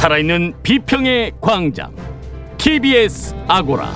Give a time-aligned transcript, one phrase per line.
[0.00, 1.94] 살아있는 비평의 광장
[2.56, 3.92] TBS 아고라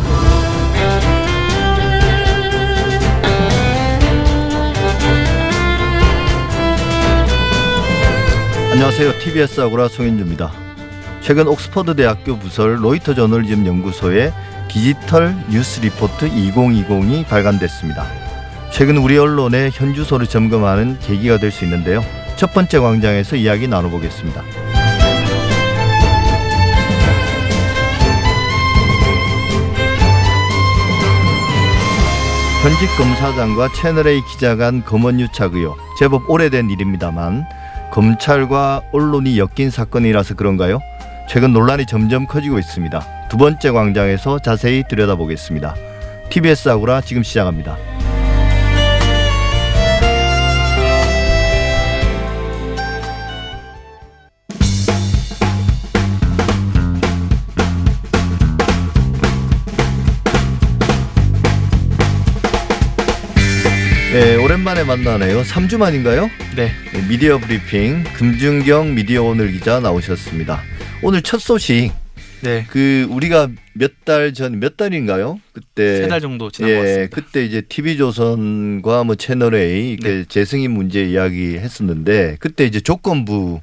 [8.73, 9.19] 안녕하세요.
[9.21, 10.53] TBS 아고라 송인주입니다.
[11.23, 14.33] 최근 옥스퍼드 대학교 부설 로이터 저널리즘 연구소의
[14.69, 18.05] 디지털 뉴스 리포트 2020이 발간됐습니다.
[18.71, 22.03] 최근 우리 언론의 현주소를 점검하는 계기가 될 수 있는데요.
[22.37, 24.43] 첫 번째 광장에서 이야기 나눠보겠습니다.
[32.65, 37.45] 현직 검사장과 채널A 기자 간 검언유착 의혹 제법 오래된 일입니다만
[37.93, 40.81] 검찰과 언론이 엮인 사건이라서 그런가요?
[41.29, 43.29] 최근 논란이 점점 커지고 있습니다.
[43.29, 45.75] 두 번째 광장에서 자세히 들여다보겠습니다.
[46.31, 47.77] TBS 아고라 지금 시작합니다.
[64.75, 65.43] 만에 만나네요.
[65.43, 66.29] 3주 만인가요?
[66.57, 66.73] 네.
[66.93, 70.61] 네, 미디어 브리핑 금준경 미디어 오늘 기자 나오셨습니다.
[71.01, 71.93] 오늘 첫 소식.
[72.43, 72.67] 네.
[72.69, 75.39] 그 우리가 몇 달 전 몇 달인가요?
[75.53, 77.15] 그때 세 달 정도 지난 예, 것 같습니다.
[77.15, 80.25] 그때 이제 TV조선과 뭐 채널 A 그 네.
[80.29, 83.61] 재승인 문제 이야기 했었는데 그때 이제 조건부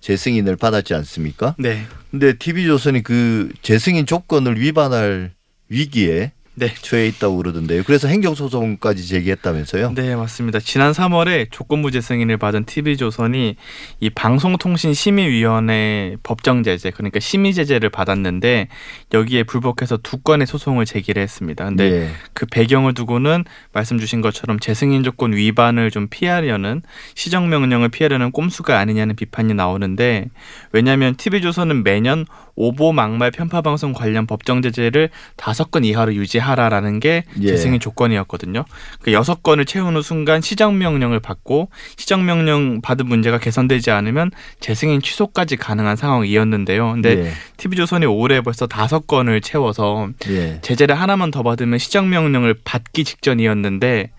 [0.00, 1.56] 재승인을 받았지 않습니까?
[1.58, 1.82] 네.
[2.12, 5.32] 근데 TV조선이 그 재승인 조건을 위반할
[5.68, 6.72] 위기에 네.
[6.72, 7.82] 처해 있다고 그러던데요.
[7.84, 9.94] 그래서 행정소송까지 제기했다면서요?
[9.94, 10.60] 네, 맞습니다.
[10.60, 13.56] 지난 3월에 조건부 재승인을 받은 TV조선이
[13.98, 18.68] 이 방송통신심의위원회 법정 제재, 그러니까 심의 제재를 받았는데
[19.12, 21.64] 여기에 불복해서 두 건의 소송을 제기를 했습니다.
[21.64, 22.10] 근데 예.
[22.34, 26.82] 그 배경을 두고는 말씀 주신 것처럼 재승인 조건 위반을 좀 피하려는
[27.16, 30.26] 시정 명령을 피하려는 꼼수가 아니냐는 비판이 나오는데
[30.70, 37.00] 왜냐하면 TV조선은 매년 오보 막말 편파 방송 관련 법정 제재를 다섯 건 이하로 유지하 라라는
[37.00, 37.46] 게 예.
[37.46, 38.64] 재승인 조건이었거든요.
[39.00, 45.00] 그 여섯 건을 채우는 순간 시정 명령을 받고 시정 명령 받은 문제가 개선되지 않으면 재승인
[45.00, 46.92] 취소까지 가능한 상황이었는데요.
[46.92, 47.32] 근데 예.
[47.56, 50.58] TV조선이 올해 벌써 다섯 건을 채워서 예.
[50.62, 54.10] 제재를 하나만 더 받으면 시정 명령을 받기 직전이었는데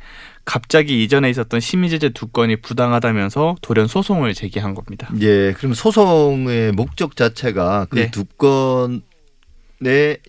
[0.45, 5.09] 갑자기 이전에 있었던 심의 제재 두 건이 부당하다면서 돌연 소송을 제기한 겁니다.
[5.19, 8.11] 예, 그럼 소송의 목적 자체가 그 네.
[8.11, 9.01] 두 건의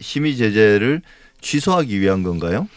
[0.00, 1.02] 심의 제재를
[1.40, 2.68] 취소하기 위한 건가요?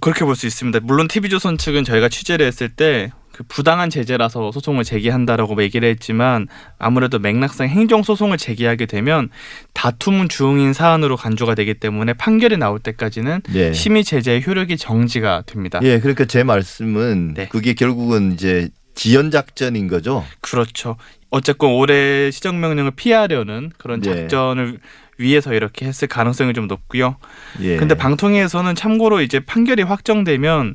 [0.00, 0.80] 그렇게 볼 수 있습니다.
[0.82, 6.46] 물론 TV조선 측은 저희가 취재를 했을 때 그 부당한 제재라서 소송을 제기한다라고 얘기를 했지만
[6.78, 9.28] 아무래도 맥락상 행정 소송을 제기하게 되면
[9.72, 13.72] 다툼은 중인 사안으로 간주가 되기 때문에 판결이 나올 때까지는 예.
[13.72, 15.80] 심의 제재의 효력이 정지가 됩니다.
[15.82, 17.48] 예, 그러니까 제 말씀은 네.
[17.48, 20.24] 그게 결국은 이제 지연 작전인 거죠.
[20.40, 20.96] 그렇죠.
[21.30, 24.14] 어쨌건 올해 시정 명령을 피하려는 그런 예.
[24.14, 24.78] 작전을
[25.18, 27.16] 위해서 이렇게 했을 가능성이 좀 높고요.
[27.60, 27.76] 예.
[27.76, 30.74] 근데 방통위에서는 참고로 이제 판결이 확정되면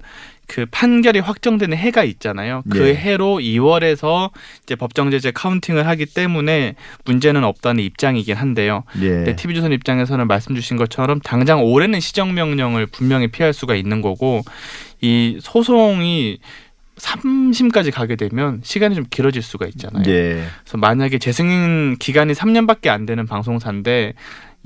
[0.50, 2.64] 그 판결이 확정되는 해가 있잖아요.
[2.70, 2.96] 그 예.
[2.96, 4.32] 해로 2월에서
[4.64, 8.84] 이제 법정 제재 카운팅을 하기 때문에 문제는 없다는 입장이긴 한데요.
[9.02, 9.10] 예.
[9.10, 14.42] 근데 TV조선 입장에서는 말씀 주신 것처럼 당장 올해는 시정 명령을 분명히 피할 수가 있는 거고
[15.02, 16.40] 이 소송이
[17.00, 20.04] 3심까지 가게 되면 시간이 좀 길어질 수가 있잖아요.
[20.08, 20.44] 예.
[20.64, 24.14] 그래서 만약에 재승인 기간이 3년밖에 안 되는 방송사인데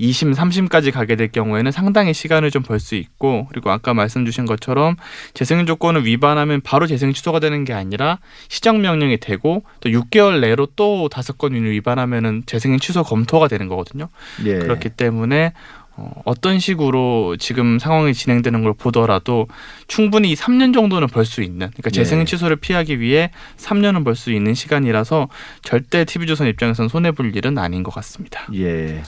[0.00, 4.44] 2심, 3심까지 가게 될 경우에는 상당히 시간을 좀 벌 수 있고 그리고 아까 말씀 주신
[4.44, 4.96] 것처럼
[5.34, 8.18] 재승인 조건을 위반하면 바로 재승인 취소가 되는 게 아니라
[8.48, 14.08] 시정 명령이 되고 또 6개월 내로 또 다섯 건 위반하면은 재승인 취소 검토가 되는 거거든요.
[14.44, 14.58] 예.
[14.58, 15.52] 그렇기 때문에
[15.96, 19.46] 어, 어떤 식으로 지금 상황이 진행되는 걸 보더라도
[19.86, 22.24] 충분히 이 3년 정도는 벌 수 있는 그러니까 네.
[22.24, 25.28] 취소를 피하기 위해 3년은 벌 수 있는 시간이라서
[25.62, 28.46] 절대 TV조선 입장에서는 손해 볼 일은 아닌 것 같습니다.
[28.54, 29.02] 예.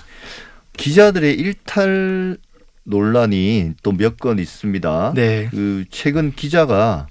[0.77, 2.37] 기자들의 일탈
[2.85, 5.13] 논란이 또 몇 건 있습니다.
[5.17, 5.49] 네.
[5.51, 7.09] 그 최근 기자가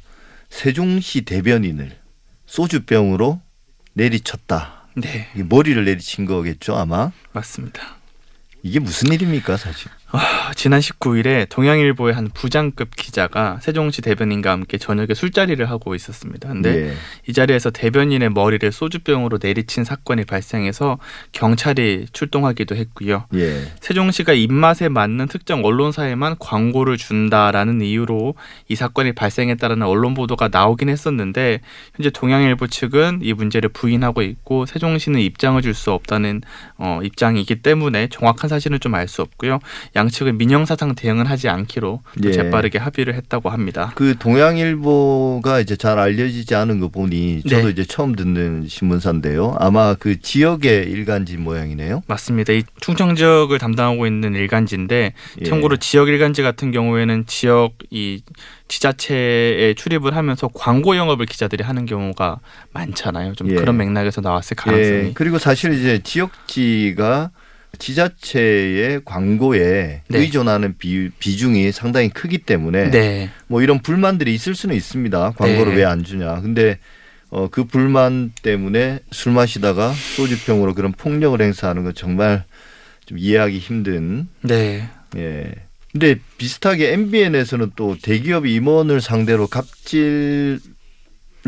[0.49, 1.91] 세종시 대변인을
[2.45, 3.41] 소주병으로
[3.93, 4.87] 내리쳤다.
[4.95, 7.11] 네, 머리를 내리친 거겠죠, 아마.
[7.33, 7.97] 맞습니다.
[8.65, 9.91] 이게 무슨 일입니까, 사실?
[10.11, 16.47] 아, 지난 19일에 동양일보의 한 부장급 기자가 세종시 대변인과 함께 저녁에 술자리를 하고 있었습니다.
[16.47, 16.93] 근데 예.
[17.27, 20.99] 이 자리에서 대변인의 머리를 소주병으로 내리친 사건이 발생해서
[21.33, 23.25] 경찰이 출동하기도 했고요.
[23.33, 23.63] 예.
[23.81, 28.35] 세종시가 입맛에 맞는 특정 언론사에만 광고를 준다라는 이유로
[28.69, 31.59] 이 사건이 발생했다라는 언론 보도가 나오긴 했었는데
[31.95, 36.41] 현재 동양일보 측은 이 문제를 부인하고 있고 세종시는 입장을 줄 수 없다는
[36.77, 39.59] 어, 입장이기 때문에 정확한 사실은 좀 알 수 없고요.
[39.95, 42.31] 양측은 민형사상 대응은 하지 않기로 또 예.
[42.33, 43.93] 재빠르게 합의를 했다고 합니다.
[43.95, 47.69] 그 동양일보가 이제 잘 알려지지 않은 거 보니 저도 네.
[47.71, 49.55] 이제 처음 듣는 신문사인데요.
[49.59, 52.03] 아마 그 지역의 일간지 모양이네요.
[52.07, 52.51] 맞습니다.
[52.53, 55.45] 이 충청 지역을 담당하고 있는 일간지인데 예.
[55.45, 58.21] 참고로 지역 일간지 같은 경우에는 지역 이
[58.67, 62.39] 지자체에 출입을 하면서 광고 영업을 기자들이 하는 경우가
[62.73, 63.35] 많잖아요.
[63.35, 63.55] 좀 예.
[63.55, 67.31] 그런 맥락에서 나왔을 가능성이 예, 그리고 사실 이제 지역지가
[67.75, 70.19] 지자체의 광고에 네.
[70.19, 73.29] 의존하는 비, 비중이 상당히 크기 때문에 네.
[73.47, 75.33] 뭐 이런 불만들이 있을 수는 있습니다.
[75.37, 75.79] 광고를 네.
[75.79, 76.41] 왜안 주냐.
[76.41, 76.77] 근데
[77.29, 82.43] 어, 그 불만 때문에 술 마시다가 소주병으로 그런 폭력을 행사하는 건 정말
[83.05, 84.87] 좀 이해하기 힘든 네.
[85.15, 85.51] 예.
[85.91, 90.59] 근데 비슷하게 MBN에서는 또 대기업 임원을 상대로 갑질을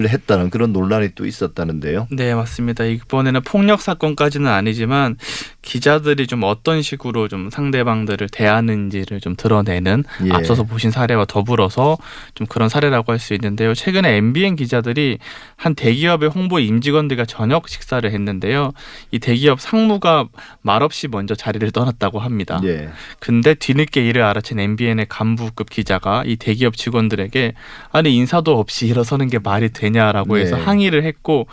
[0.05, 2.07] 했다는 그런 논란이 또 있었다는데요.
[2.11, 2.85] 네, 맞습니다.
[2.85, 5.17] 이번에는 폭력 사건까지는 아니지만
[5.61, 10.31] 기자들이 좀 어떤 식으로 좀 상대방들을 대하는지를 좀 드러내는 예.
[10.31, 11.97] 앞서서 보신 사례와 더불어서
[12.35, 13.73] 좀 그런 사례라고 할 수 있는데요.
[13.73, 15.17] 최근에 MBN 기자들이
[15.55, 18.71] 한 대기업의 홍보 임직원들과 저녁 식사를 했는데요.
[19.11, 20.27] 이 대기업 상무가
[20.61, 22.61] 말없이 먼저 자리를 떠났다고 합니다.
[22.63, 22.89] 예.
[23.19, 27.53] 근데 뒤늦게 이를 알아챈 MBN의 간부급 기자가 이 대기업 직원들에게
[27.91, 30.63] 아니 인사도 없이 일어서는 게 말이 되냐라고 해서 네.
[30.63, 31.47] 항의를 했고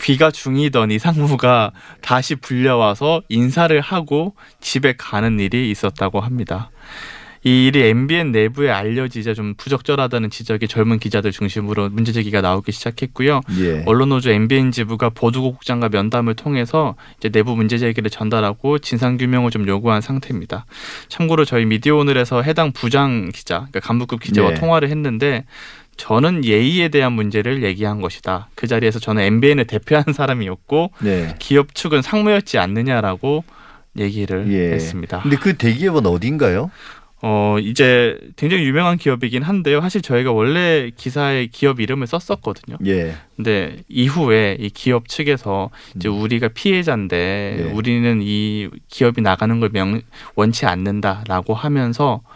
[0.00, 6.70] 귀가 중이던 이 상무가 다시 불려와서 인사를 하고 집에 가는 일이 있었다고 합니다.
[7.42, 13.40] 이 일이 MBN 내부에 알려지자 좀 부적절하다는 지적이 젊은 기자들 중심으로 문제 제기가 나오기 시작했고요.
[13.60, 13.82] 예.
[13.86, 20.02] 언론노조 MBN 지부가 보도국장과 면담을 통해서 이제 내부 문제 제기를 전달하고 진상 규명을 좀 요구한
[20.02, 20.66] 상태입니다.
[21.08, 24.60] 참고로 저희 미디어 오늘에서 해당 부장 기자, 그러니까 간부급 기자와 네.
[24.60, 25.46] 통화를 했는데
[26.00, 28.48] 저는 예의에 대한 문제를 얘기한 것이다.
[28.54, 31.34] 그 자리에서 저는 MBN을 대표한 사람이었고 네.
[31.38, 33.44] 기업 측은 상무였지 않느냐라고
[33.98, 34.72] 얘기를 예.
[34.72, 35.20] 했습니다.
[35.20, 36.70] 근데 그 대기업은 어딘가요?
[37.20, 39.82] 어 이제 굉장히 유명한 기업이긴 한데요.
[39.82, 42.78] 사실 저희가 원래 기사에 기업 이름을 썼었거든요.
[42.86, 43.14] 예.
[43.36, 46.18] 근데 이후에 이 기업 측에서 이제 음.
[46.18, 47.72] 우리가 피해자인데 네.
[47.72, 50.00] 우리는 이 기업이 나가는 걸 명,
[50.34, 52.28] 원치 않는다라고 하면서 어,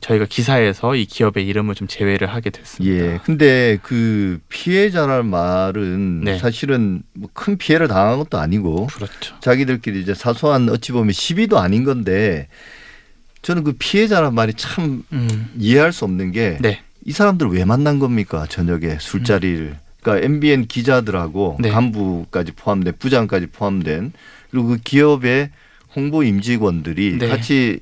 [0.00, 2.94] 저희가 기사에서 이 기업의 이름을 좀 제외를 하게 됐습니다.
[2.94, 3.20] 예.
[3.24, 6.38] 근데 그 피해자란 말은 네.
[6.38, 9.34] 사실은 뭐 큰 피해를 당한 것도 아니고 그렇죠.
[9.40, 12.48] 자기들끼리 이제 사소한 어찌 보면 시비도 아닌 건데
[13.42, 15.48] 저는 그 피해자란 말이 참 음.
[15.58, 16.80] 이해할 수 없는 게이 네.
[17.10, 21.70] 사람들 왜 만난 겁니까 저녁에 술자리를 그러니까 MBN 기자들하고 네.
[21.70, 24.12] 간부까지 포함된 부장까지 포함된
[24.50, 25.50] 그리고 그 기업의
[25.96, 27.28] 홍보 임직원들이 네.
[27.28, 27.80] 같이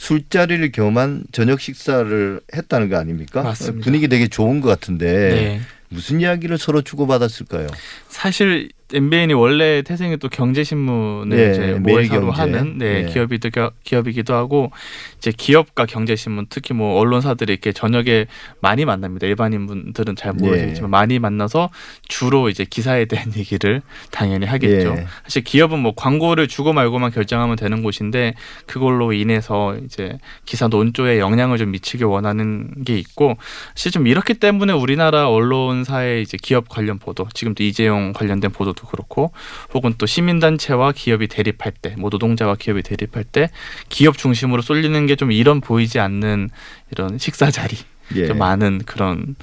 [0.00, 3.42] 술자리를 겸한 저녁 식사를 했다는 거 아닙니까?
[3.42, 3.84] 맞습니다.
[3.84, 5.60] 분위기 되게 좋은 것 같은데 네.
[5.90, 7.66] 무슨 이야기를 서로 주고받았을까요?
[8.08, 11.92] 사실 MBN이 원래 태생이 또 경제신문을 네, 이제 매일경제.
[11.92, 13.12] 모회사로 하는 네, 네.
[13.12, 13.50] 기업이도
[13.84, 14.70] 기업이기도 하고
[15.18, 18.26] 이제 기업과 경제신문 특히 뭐 언론사들이 이렇게 저녁에
[18.60, 19.26] 많이 만납니다.
[19.26, 20.96] 일반인 분들은 잘 모르시겠지만 네.
[20.96, 21.70] 많이 만나서
[22.08, 24.94] 주로 이제 기사에 대한 얘기를 당연히 하겠죠.
[24.96, 25.06] 예.
[25.24, 28.34] 사실 기업은 뭐 광고를 주고 말고만 결정하면 되는 곳인데
[28.66, 33.36] 그걸로 인해서 이제 기사 논조에 영향을 좀 미치게 원하는 게 있고
[33.74, 38.86] 사실 좀 이렇기 때문에 우리나라 언론사의 이제 기업 관련 보도 지금도 이재용 관련된 보도 도
[38.86, 39.32] 그렇고
[39.74, 43.50] 혹은 또 시민단체와 기업이 대립할 때 뭐 노동자와 기업이 대립할 때
[43.90, 46.48] 기업 중심으로 쏠리는 게 좀 이런 보이지 않는
[46.92, 47.76] 이런 식사 자리
[48.14, 48.26] 예.
[48.26, 49.36] 좀 많은 그런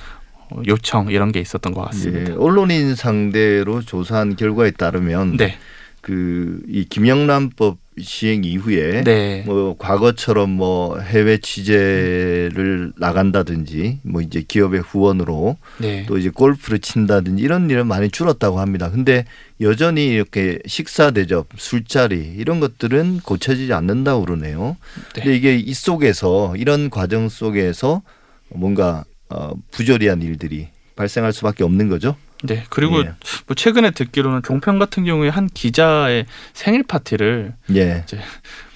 [0.50, 2.31] 어, 요청 이런 게 있었던 것 같습니다.
[2.31, 2.36] 예.
[2.38, 5.58] 언론인 상대로 조사한 결과에 따르면 네,
[6.01, 14.82] 그 이 김영란법 시행 이후에 네, 뭐 과거처럼 뭐 해외 취재를 나간다든지 뭐 이제 기업의
[14.82, 18.92] 후원으로 네, 또 이제 골프를 친다든지 이런 일은 많이 줄었다고 합니다.
[18.92, 19.25] 근데
[19.62, 24.77] 여전히 이렇게 식사 대접, 술자리 이런 것들은 고쳐지지 않는다고 그러네요.
[25.16, 25.24] 네.
[25.24, 28.04] 근데 이게 이 속에서 이런 과정 속에서
[28.50, 32.16] 뭔가 어 부조리한 일들이 발생할 수밖에 없는 거죠.
[32.44, 32.63] 네.
[32.70, 33.13] 그리고 예.
[33.48, 38.06] 뭐 최근에 듣기로는 종편 같은 경우에 한 기자의 생일 파티를 예.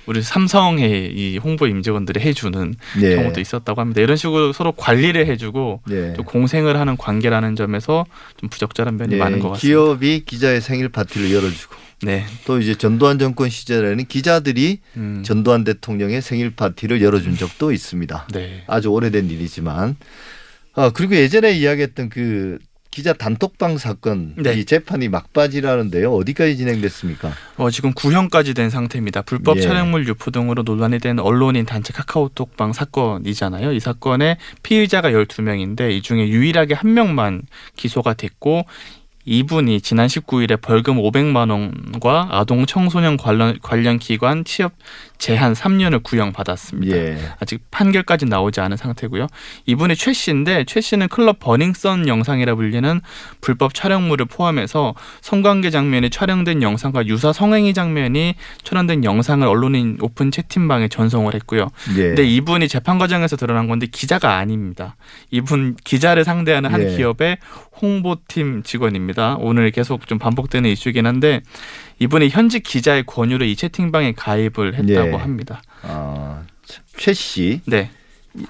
[0.08, 3.15] 우리 삼성의 이 홍보 임직원들이 해주는 예.
[3.15, 4.01] 경우도 있었다고 합니다.
[4.01, 6.13] 이런 식으로 서로 관리를 해주고 예.
[6.13, 8.06] 또 공생을 하는 관계라는 점에서
[8.38, 9.68] 좀 부적절한 면이 예, 많은 것 같습니다.
[9.68, 12.25] 기업이 기자의 생일 파티를 열어주고 네.
[12.46, 15.22] 또 이제 전두환 정권 시절에는 기자들이 음.
[15.24, 18.27] 전두환 대통령의 생일 파티를 열어준 적도 있습니다.
[18.34, 18.63] 네.
[18.65, 19.96] 아주 오래된 일이지만
[20.74, 22.58] 아 그리고 예전에 이야기했던 그
[22.91, 24.53] 기자 단톡방 사건 네.
[24.53, 26.13] 이 재판이 막바지라는데요.
[26.13, 27.31] 어디까지 진행됐습니까?
[27.55, 29.21] 어, 지금 구형까지 된 상태입니다.
[29.21, 29.62] 불법 예.
[29.62, 33.71] 촬영물 유포 등으로 논란이 된 언론인 단체 카카오톡방 사건이잖아요.
[33.71, 37.43] 이 사건의 피의자가 12명인데 이 중에 유일하게 한 명만
[37.77, 38.65] 기소가 됐고
[39.25, 44.74] 이분이 지난 19일에 벌금 500만 원과 아동 청소년 관련 관련 기관 취업
[45.18, 46.98] 제한 3년을 구형받았습니다.
[46.98, 47.18] 예.
[47.40, 49.28] 아직 판결까지 나오지 않은 상태고요.
[49.68, 53.01] 이분이 최 씨인데 최 씨는 클럽 버닝썬 영상이라 불리는
[53.40, 60.88] 불법 촬영물을 포함해서 성관계 장면이 촬영된 영상과 유사 성행위 장면이 촬영된 영상을 언론인 오픈 채팅방에
[60.88, 61.70] 전송을 했고요.
[61.98, 62.01] 예.
[62.01, 64.96] 근데 이분이 재판 과정에서 드러난 건데 기자가 아닙니다.
[65.30, 66.96] 이분 기자를 상대하는 한 예.
[66.98, 67.38] 기업의
[67.82, 69.21] 홍보팀 직원입니다.
[69.40, 71.42] 오늘 계속 좀 반복되는 이슈긴 한데
[72.00, 75.16] 이분이 현직 기자의 권유로 이 채팅방에 가입을 했다고 예.
[75.16, 75.62] 합니다.
[75.84, 76.42] 아,
[76.98, 77.90] 최 씨 네.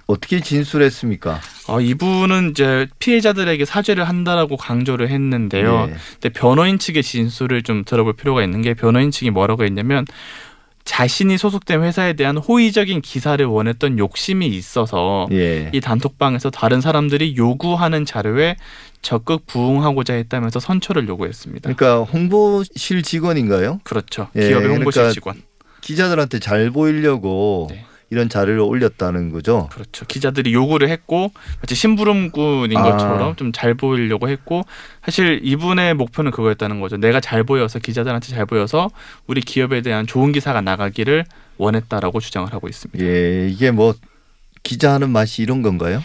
[0.05, 1.39] 어떻게 진술했습니까?
[1.67, 5.87] 어, 이분은 이제 피해자들에게 사죄를 한다라고 강조를 했는데요.
[5.89, 5.95] 예.
[6.13, 10.05] 근데 변호인 측의 진술을 좀 들어볼 필요가 있는 게 변호인 측이 뭐라고 했냐면
[10.83, 15.69] 자신이 소속된 회사에 대한 호의적인 기사를 원했던 욕심이 있어서 예.
[15.73, 18.57] 이 단톡방에서 다른 사람들이 요구하는 자료에
[19.01, 21.73] 적극 부응하고자 했다면서 선처를 요구했습니다.
[21.73, 23.79] 그러니까 홍보실 직원인가요?
[23.83, 24.27] 그렇죠.
[24.35, 25.41] 예, 기업의 홍보실 그러니까 직원.
[25.81, 27.85] 기자들한테 잘 보이려고 네.
[28.11, 29.69] 이런 자료를 올렸다는 거죠.
[29.71, 30.05] 그렇죠.
[30.05, 32.83] 기자들이 요구를 했고 마치 심부름꾼인 아.
[32.83, 34.63] 것처럼 좀 잘 보이려고 했고
[35.03, 36.97] 사실 이분의 목표는 그거였다는 거죠.
[36.97, 38.89] 내가 잘 보여서 기자들한테 잘 보여서
[39.27, 41.25] 우리 기업에 대한 좋은 기사가 나가기를
[41.57, 43.03] 원했다라고 주장을 하고 있습니다.
[43.03, 43.93] 예, 이게 뭐
[44.63, 46.03] 기자 하는 맛이 이런 건가요?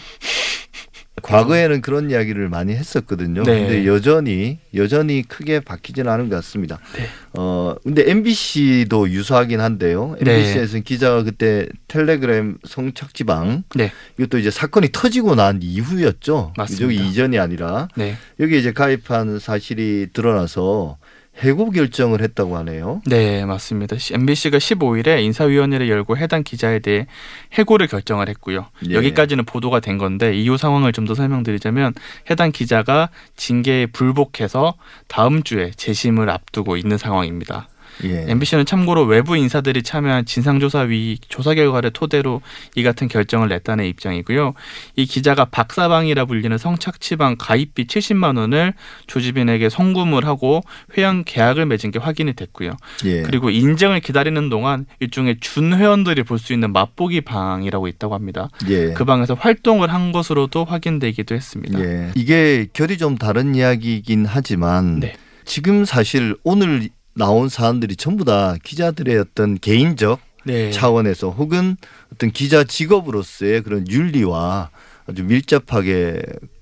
[1.23, 3.43] 과거에는 그런 이야기를 많이 했었거든요.
[3.43, 3.61] 네.
[3.61, 6.79] 근데 여전히 여전히 크게 바뀌지는 않은 것 같습니다.
[6.95, 7.07] 네.
[7.37, 10.15] 어 근데 MBC도 유사하긴 한데요.
[10.21, 10.31] 네.
[10.35, 13.91] MBC에서는 기자가 그때 텔레그램 성착지방 네.
[14.19, 16.53] 이것도 이제 사건이 터지고 난 이후였죠.
[16.55, 16.85] 맞습니다.
[16.85, 18.15] 여기 이전이 아니라 네.
[18.39, 20.97] 여기 이제 가입한 사실이 드러나서
[21.43, 23.01] 해고 결정을 했다고 하네요.
[23.05, 23.95] 네, 맞습니다.
[24.11, 27.07] MBC가 15일에 인사위원회를 열고 해당 기자에 대해
[27.53, 28.67] 해고를 결정을 했고요.
[28.89, 28.93] 예.
[28.93, 31.93] 여기까지는 보도가 된 건데 이후 상황을 좀 더 설명드리자면
[32.29, 34.73] 해당 기자가 징계에 불복해서
[35.07, 37.69] 다음 주에 재심을 앞두고 있는 상황입니다.
[38.05, 38.25] 예.
[38.27, 42.41] MBC는 참고로 외부 인사들이 참여한 진상조사위 조사 결과를 토대로
[42.75, 44.53] 이 같은 결정을 냈다는 입장이고요.
[44.95, 48.73] 이 기자가 박사방이라 불리는 성착취방 가입비 70만 원을
[49.07, 50.61] 조지빈에게 송금을 하고
[50.97, 52.71] 회원 계약을 맺은 게 확인이 됐고요.
[53.05, 53.21] 예.
[53.23, 58.49] 그리고 인정을 기다리는 동안 일종의 준 회원들이 볼 수 있는 맛보기 방이라고 있다고 합니다.
[58.69, 58.93] 예.
[58.93, 61.79] 그 방에서 활동을 한 것으로도 확인되기도 했습니다.
[61.79, 62.11] 예.
[62.15, 65.15] 이게 결이 좀 다른 이야기이긴 하지만 네.
[65.45, 70.71] 지금 사실 오늘 나온 사안들이 전부 다 기자들의 어떤 개인적 네.
[70.71, 71.75] 차원에서 혹은
[72.13, 74.69] 어떤 기자 직업으로서의 그런 윤리와
[75.07, 76.21] 아주 밀접하게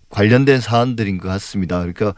[0.10, 1.80] 관련된 사안들인 것 같습니다.
[1.80, 2.16] 그러니까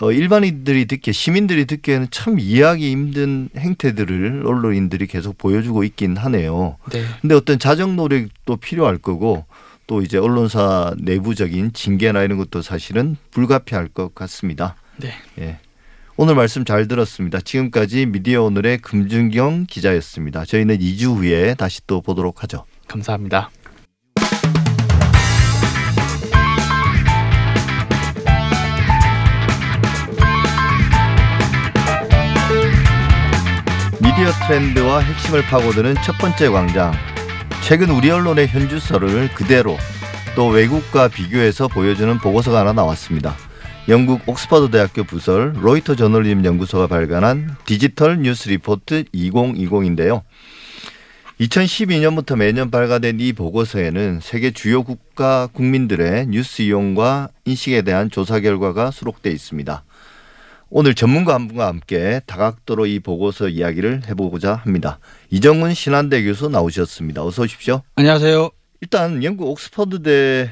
[0.00, 6.76] 어, 일반인들이 듣기에 시민들이 듣기에는 참 이해하기 힘든 행태들을 언론인들이 계속 보여주고 있긴 하네요.
[6.92, 7.04] 네.
[7.20, 9.44] 근데 어떤 자정 노력도 필요할 거고
[9.86, 14.76] 또 이제 언론사 내부적인 징계나 이런 것도 사실은 불가피할 것 같습니다.
[14.96, 15.12] 네.
[15.38, 15.58] 예.
[16.16, 17.40] 오늘 말씀 잘 들었습니다.
[17.40, 20.44] 지금까지 미디어 오늘의 금준경 기자였습니다.
[20.44, 22.66] 저희는 2주 후에 다시 또 보도록 하죠.
[22.86, 23.50] 감사합니다.
[34.02, 36.92] 미디어 트렌드와 핵심을 파고드는 첫 번째 광장.
[37.62, 39.78] 최근 우리 언론의 현주소를 그대로
[40.36, 43.34] 또 외국과 비교해서 보여주는 보고서가 하나 나왔습니다.
[43.88, 50.22] 영국 옥스퍼드 대학교 부설 로이터 저널리즘 연구소가 발간한 디지털 뉴스 리포트 2020인데요.
[51.40, 58.92] 2012년부터 매년 발간된 이 보고서에는 세계 주요 국가 국민들의 뉴스 이용과 인식에 대한 조사 결과가
[58.92, 59.82] 수록돼 있습니다.
[60.70, 65.00] 오늘 전문가 한 분과 함께 다각도로 이 보고서 이야기를 해보고자 합니다.
[65.30, 67.24] 이정훈 신한대 교수 나오셨습니다.
[67.24, 67.82] 어서 오십시오.
[67.96, 68.48] 안녕하세요.
[68.80, 70.50] 일단 영국 옥스퍼드대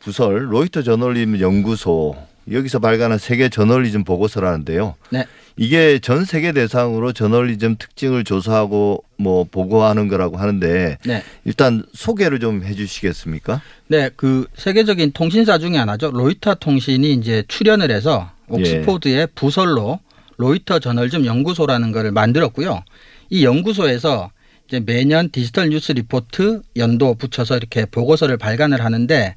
[0.00, 4.94] 부설 로이터 저널리즘 연구소 여기서 발간한 세계 저널리즘 보고서라는데요.
[5.10, 5.26] 네.
[5.56, 11.22] 이게 전 세계 대상으로 저널리즘 특징을 조사하고 뭐 보고하는 거라고 하는데 네.
[11.44, 13.60] 일단 소개를 좀 해주시겠습니까?
[13.88, 16.12] 네, 그 세계적인 통신사 중에 하나죠.
[16.12, 19.98] 로이터 통신이 이제 출연을 해서 옥스포드의 부설로
[20.36, 22.84] 로이터 저널리즘 연구소라는 거를 만들었고요.
[23.30, 24.30] 이 연구소에서
[24.68, 29.34] 이제 매년 디지털 뉴스 리포트 연도 붙여서 이렇게 보고서를 발간을 하는데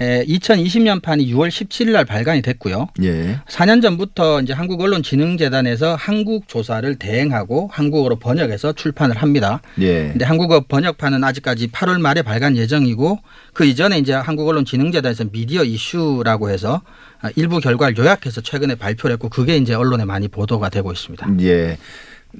[0.00, 2.88] 에, 2020년 판이 6월 17일 날 발간이 됐고요.
[3.02, 3.40] 예.
[3.48, 9.62] 4년 전부터 이제 한국언론진흥재단에서 한국 조사를 대행하고 한국어로 번역해서 출판을 합니다.
[9.80, 10.08] 예.
[10.08, 13.20] 근데 한국어 번역판은 아직까지 8월 말에 발간 예정이고
[13.54, 16.82] 그 이전에 이제 한국언론진흥재단에서 미디어 이슈라고 해서
[17.22, 21.26] 아, 일부 결과를 요약해서 최근에 발표를 했고 그게 이제 언론에 많이 보도가 되고 있습니다.
[21.40, 21.78] 예.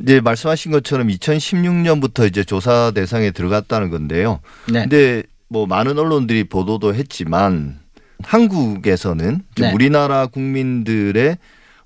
[0.02, 4.40] 이제 말씀하신 것처럼 2016년부터 이제 조사 대상에 들어갔다는 건데요.
[4.70, 4.80] 네.
[4.80, 7.78] 근데 뭐 많은 언론들이 보도도 했지만
[8.22, 9.72] 한국에서는 좀 네.
[9.72, 11.38] 우리나라 국민들의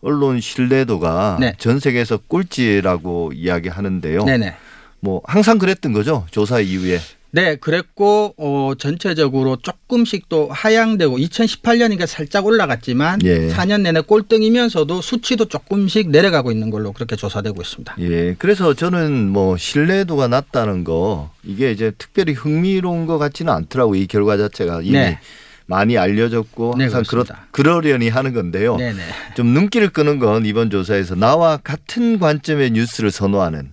[0.02, 1.54] 언론 신뢰도가 네.
[1.58, 4.24] 전 세계에서 꼴찌라고 이야기하는데요.
[4.24, 4.54] 네네.
[5.00, 6.26] 뭐 항상 그랬던 거죠.
[6.30, 6.98] 조사 이후에.
[7.32, 13.48] 네, 그랬고 어, 전체적으로 조금씩 또 하향되고 2018년이니까 살짝 올라갔지만 예.
[13.48, 17.96] 4년 내내 꼴등이면서도 수치도 조금씩 내려가고 있는 걸로 그렇게 조사되고 있습니다.
[18.00, 18.34] 예.
[18.38, 24.36] 그래서 저는 뭐 신뢰도가 낮다는 거 이게 이제 특별히 흥미로운 것 같지는 않더라고 이 결과
[24.36, 25.18] 자체가 이미 네.
[25.66, 27.46] 많이 알려졌고 네, 항상 그러, 그렇습니다.
[27.52, 28.76] 그러려니 하는 건데요.
[28.76, 29.00] 네네.
[29.36, 33.72] 좀 눈길을 끄는 건 이번 조사에서 나와 같은 관점의 뉴스를 선호하는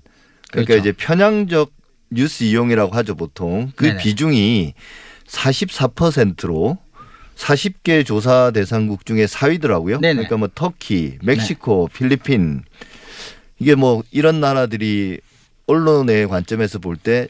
[0.51, 0.79] 그러니까 그렇죠.
[0.79, 1.76] 이제 편향적
[2.09, 3.97] 뉴스 이용이라고 하죠 보통 그 네네.
[3.97, 4.73] 비중이
[5.27, 6.77] 44%로
[7.35, 9.99] 40개 조사 대상국 중에 4위더라고요.
[10.01, 10.13] 네네.
[10.13, 12.63] 그러니까 뭐 터키, 멕시코, 필리핀
[13.59, 15.19] 이게 뭐 이런 나라들이
[15.67, 17.27] 언론의 관점에서 볼 때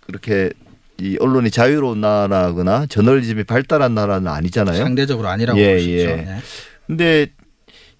[0.00, 0.50] 그렇게
[0.98, 4.76] 이 언론이 자유로운 나라거나 저널리즘이 발달한 나라는 아니잖아요.
[4.78, 5.90] 상대적으로 아니라고 예, 있죠.
[6.10, 6.16] 예.
[6.16, 6.38] 네.
[6.86, 7.26] 근데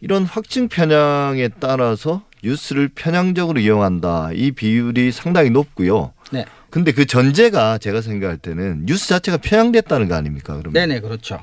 [0.01, 4.31] 이런 확증 편향에 따라서 뉴스를 편향적으로 이용한다.
[4.35, 6.13] 이 비율이 상당히 높고요.
[6.31, 6.45] 네.
[6.71, 10.57] 근데 그 전제가 제가 생각할 때는 뉴스 자체가 편향됐다는 거 아닙니까?
[10.57, 10.73] 그러면.
[10.73, 11.41] 네네 그렇죠.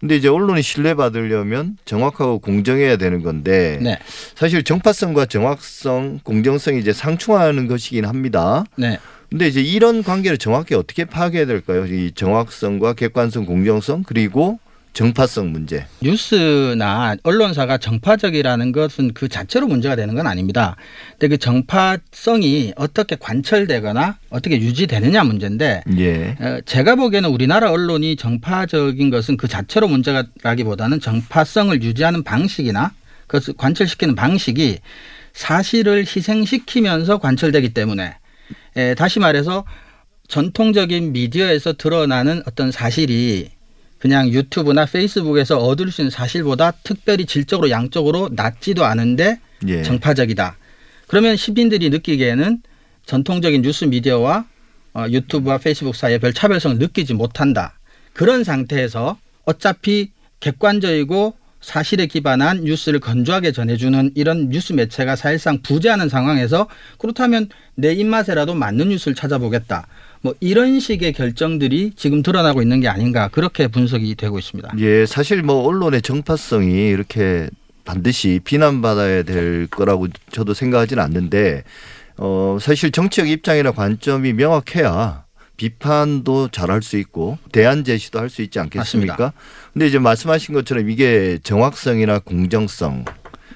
[0.00, 3.98] 근데 이제 언론이 신뢰받으려면 정확하고 공정해야 되는 건데 네.
[4.36, 8.64] 사실 정파성과 정확성, 공정성이 이제 상충하는 것이긴 합니다.
[8.76, 8.98] 네.
[9.28, 11.84] 근데 이제 이런 관계를 정확히 어떻게 파악해야 될까요?
[11.86, 14.58] 이 정확성과 객관성, 공정성 그리고
[14.92, 15.86] 정파성 문제.
[16.00, 20.76] 뉴스나 언론사가 정파적이라는 것은 그 자체로 문제가 되는 건 아닙니다.
[21.12, 26.36] 근데 그 정파성이 어떻게 관철되거나 어떻게 유지되느냐 문제인데 예.
[26.40, 32.92] 어, 제가 보기에는 우리나라 언론이 정파적인 것은 그 자체로 문제라기보다는 정파성을 유지하는 방식이나
[33.28, 34.78] 그것을 관철시키는 방식이
[35.32, 38.16] 사실을 희생시키면서 관철되기 때문에
[38.76, 39.64] 에, 다시 말해서
[40.26, 43.50] 전통적인 미디어에서 드러나는 어떤 사실이
[43.98, 49.82] 그냥 유튜브나 페이스북에서 얻을 수 있는 사실보다 특별히 질적으로 양적으로 낮지도 않은데 예.
[49.82, 50.56] 정파적이다.
[51.08, 52.62] 그러면 시민들이 느끼기에는
[53.06, 54.44] 전통적인 뉴스 미디어와
[54.94, 57.78] 어, 유튜브와 페이스북 사이에 별 차별성을 느끼지 못한다.
[58.12, 66.68] 그런 상태에서 어차피 객관적이고 사실에 기반한 뉴스를 건조하게 전해주는 이런 뉴스 매체가 사실상 부재하는 상황에서
[66.98, 69.86] 그렇다면 내 입맛에라도 맞는 뉴스를 찾아보겠다.
[70.20, 74.72] 뭐 이런 식의 결정들이 지금 드러나고 있는 게 아닌가 그렇게 분석이 되고 있습니다.
[74.78, 77.48] 예, 사실 뭐 언론의 정파성이 이렇게
[77.84, 81.64] 반드시 비난받아야 될 거라고 저도 생각하지는 않는데
[82.16, 85.24] 어 사실 정치적 입장이나 관점이 명확해야
[85.56, 89.12] 비판도 잘할 수 있고 대안 제시도 할 수 있지 않겠습니까?
[89.14, 89.32] 맞습니다.
[89.72, 93.04] 근데 이제 말씀하신 것처럼 이게 정확성이나 공정성을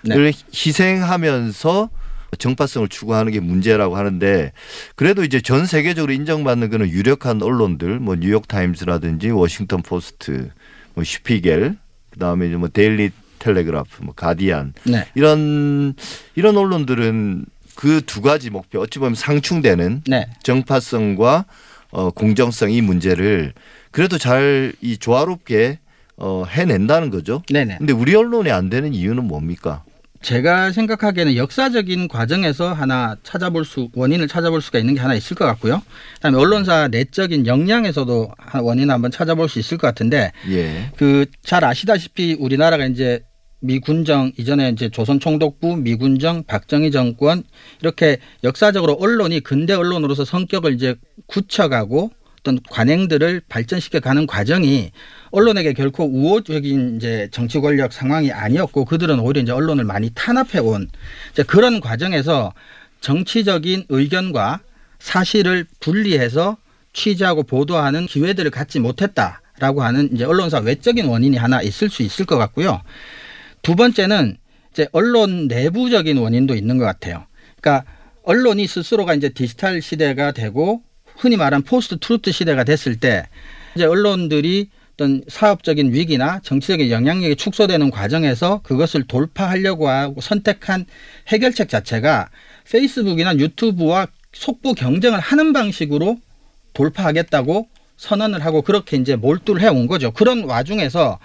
[0.05, 0.33] 네.
[0.55, 1.91] 희생하면서
[2.39, 4.53] 정파성을 추구하는 게 문제라고 하는데
[4.97, 10.51] 그래도 이제 전 세계적으로 인정받는 그런 유력한 언론들 뭐 뉴욕 타임스라든지 워싱턴 포스트
[10.95, 11.77] 뭐 슈피겔
[12.11, 15.07] 그다음에 이제 뭐 데일리 텔레그라프 뭐 가디안 네.
[15.15, 15.95] 이런
[16.35, 20.27] 이런 언론들은 그 두 가지 목표 어찌 보면 상충되는 네.
[20.43, 21.47] 정파성과
[21.91, 23.53] 어 공정성 이 문제를
[23.91, 25.79] 그래도 잘 이 조화롭게
[26.17, 27.43] 어 해낸다는 거죠.
[27.51, 27.79] 네네.
[27.79, 29.83] 근데 우리 언론이 안 되는 이유는 뭡니까?
[30.23, 35.45] 제가 생각하기에는 역사적인 과정에서 하나 찾아볼 수 원인을 찾아볼 수가 있는 게 하나 있을 것
[35.45, 35.83] 같고요.
[36.15, 40.91] 그다음에 언론사 내적인 역량에서도 한 원인을 한번 찾아볼 수 있을 것 같은데 예.
[40.97, 43.23] 그잘 아시다시피 우리나라가 이제
[43.61, 47.45] 미군정 이전에 이제 조선 총독부, 미군정, 박정희 정권
[47.81, 52.11] 이렇게 역사적으로 언론이 근대 언론으로서 성격을 이제 굳혀가고
[52.43, 54.91] 어떤 관행들을 발전시켜 가는 과정이
[55.31, 60.91] 언론에게 결코 우호적인 이제 정치 권력 상황이 아니었고 그들은 오히려 이제 언론을 많이 탄압해 온
[61.47, 62.53] 그런 과정에서
[63.01, 64.61] 정치적인 의견과
[64.99, 66.57] 사실을 분리해서
[66.93, 72.37] 취재하고 보도하는 기회들을 갖지 못했다라고 하는 이제 언론사 외적인 원인이 하나 있을 수 있을 것
[72.39, 72.83] 같고요.
[73.63, 74.37] 두 번째는
[74.73, 77.27] 이제 언론 내부적인 원인도 있는 것 같아요.
[77.61, 77.89] 그러니까
[78.25, 80.83] 언론이 스스로가 이제 디지털 시대가 되고
[81.23, 83.29] 흔히 말하는 post truth 시대가 됐을 때
[83.77, 90.85] 이제 언론들이 어떤 사업적인 위기나 정치적인 영향력이 축소되는 과정에서 그것을 돌파하려고 하고 선택한
[91.29, 92.29] 해결책 자체가
[92.69, 96.19] 페이스북이나 유튜브와 속보 경쟁을 하는 방식으로
[96.75, 100.11] 돌파하겠다고 선언을 하고 그렇게 이제 몰두를 해온 거죠.
[100.11, 101.21] 그런 와중에서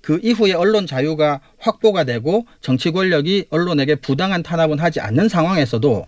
[0.00, 6.06] 그 이후에 언론 자유가 확보가 되고 정치 권력이 언론에게 부당한 탄압은 하지 않는 상황에서도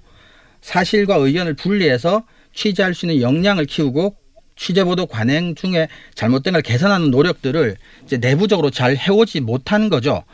[0.62, 4.16] 사실과 의견을 분리해서 취재할 수 있는 역량을 키우고
[4.56, 10.24] 취재보도 관행 중에 잘못된 걸 개선하는 노력들을 이제 내부적으로 잘 해오지 못한 거죠.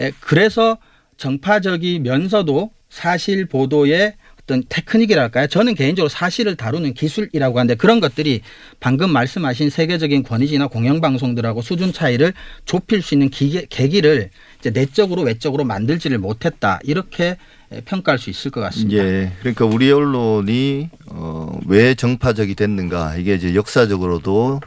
[0.00, 0.78] 에, 그래서
[1.18, 5.48] 정파적이면서도 사실 보도의 어떤 테크닉이랄까요?
[5.48, 8.42] 저는 개인적으로 사실을 다루는 기술이라고 하는데 그런 것들이
[8.78, 12.32] 방금 말씀하신 세계적인 권위지나 공영방송들하고 수준 차이를
[12.64, 17.36] 좁힐 수 있는 기계, 계기를 이제 내적으로 외적으로 만들지를 못했다 이렇게
[17.84, 19.04] 평가할 수 있을 것 같습니다.
[19.04, 19.32] 예.
[19.40, 24.60] 그러니까 우리 언론이 어, 왜 정파적이 됐는가 이게 이제 역사적으로도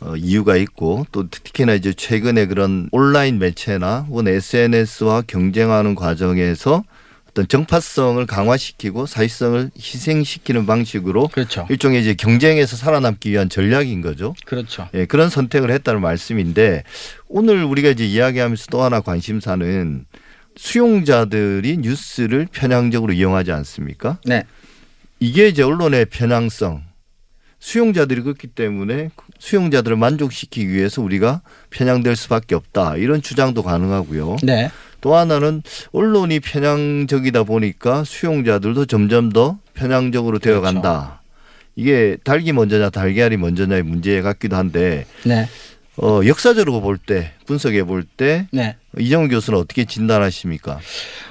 [0.00, 6.84] 어, 이유가 있고 또 특히나 이제 최근에 그런 온라인 매체나 혹은 SNS와 경쟁하는 과정에서
[7.30, 11.66] 어떤 정파성을 강화시키고 사회성을 희생시키는 방식으로 그렇죠.
[11.68, 14.34] 일종의 이제 경쟁에서 살아남기 위한 전략인 거죠.
[14.46, 14.88] 그렇죠.
[14.94, 16.84] 예, 그런 선택을 했다는 말씀인데
[17.28, 20.04] 오늘 우리가 이제 이야기하면서 또 하나 관심사는
[20.58, 24.18] 수용자들이 뉴스를 편향적으로 이용하지 않습니까?
[24.24, 24.44] 네.
[25.20, 26.82] 이게 이제 언론의 편향성.
[27.60, 32.96] 수용자들이 그렇기 때문에 수용자들을 만족시키기 위해서 우리가 편향될 수밖에 없다.
[32.96, 34.38] 이런 주장도 가능하고요.
[34.42, 34.70] 네.
[35.00, 41.22] 또 하나는 언론이 편향적이다 보니까 수용자들도 점점 더 편향적으로 되어 간다.
[41.76, 45.48] 이게 닭이 먼저냐 달걀이 먼저냐의 문제 같기도 한데 네.
[46.00, 48.76] 어, 역사적으로 볼 때 분석해 볼 때 네.
[48.98, 50.78] 이정훈 교수는 어떻게 진단하십니까?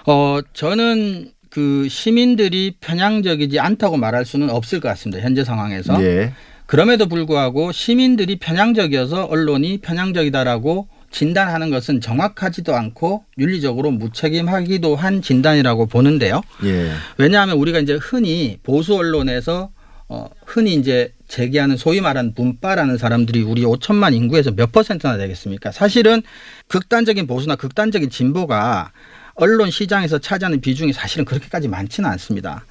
[0.06, 5.22] 어, 저는 그 시민들이 편향적이지 않다고 말할 수는 없을 것 같습니다.
[5.24, 6.02] 현재 상황에서.
[6.04, 6.34] 예.
[6.66, 16.42] 그럼에도 불구하고 시민들이 편향적이어서 언론이 편향적이다라고 진단하는 것은 정확하지도 않고 윤리적으로 무책임하기도 한 진단이라고 보는데요.
[16.66, 16.92] 예.
[17.18, 19.70] 왜냐하면 우리가 이제 흔히 보수 언론에서
[20.10, 25.72] 어, 흔히 이제 제기하는 소위 말하는 문파라는 사람들이 우리 5천만 인구에서 몇 퍼센트나 되겠습니까?
[25.72, 26.22] 사실은
[26.68, 28.92] 극단적인 보수나 극단적인 진보가
[29.36, 32.66] 언론 시장에서 차지하는 비중이 사실은 그렇게까지 많지는 않습니다.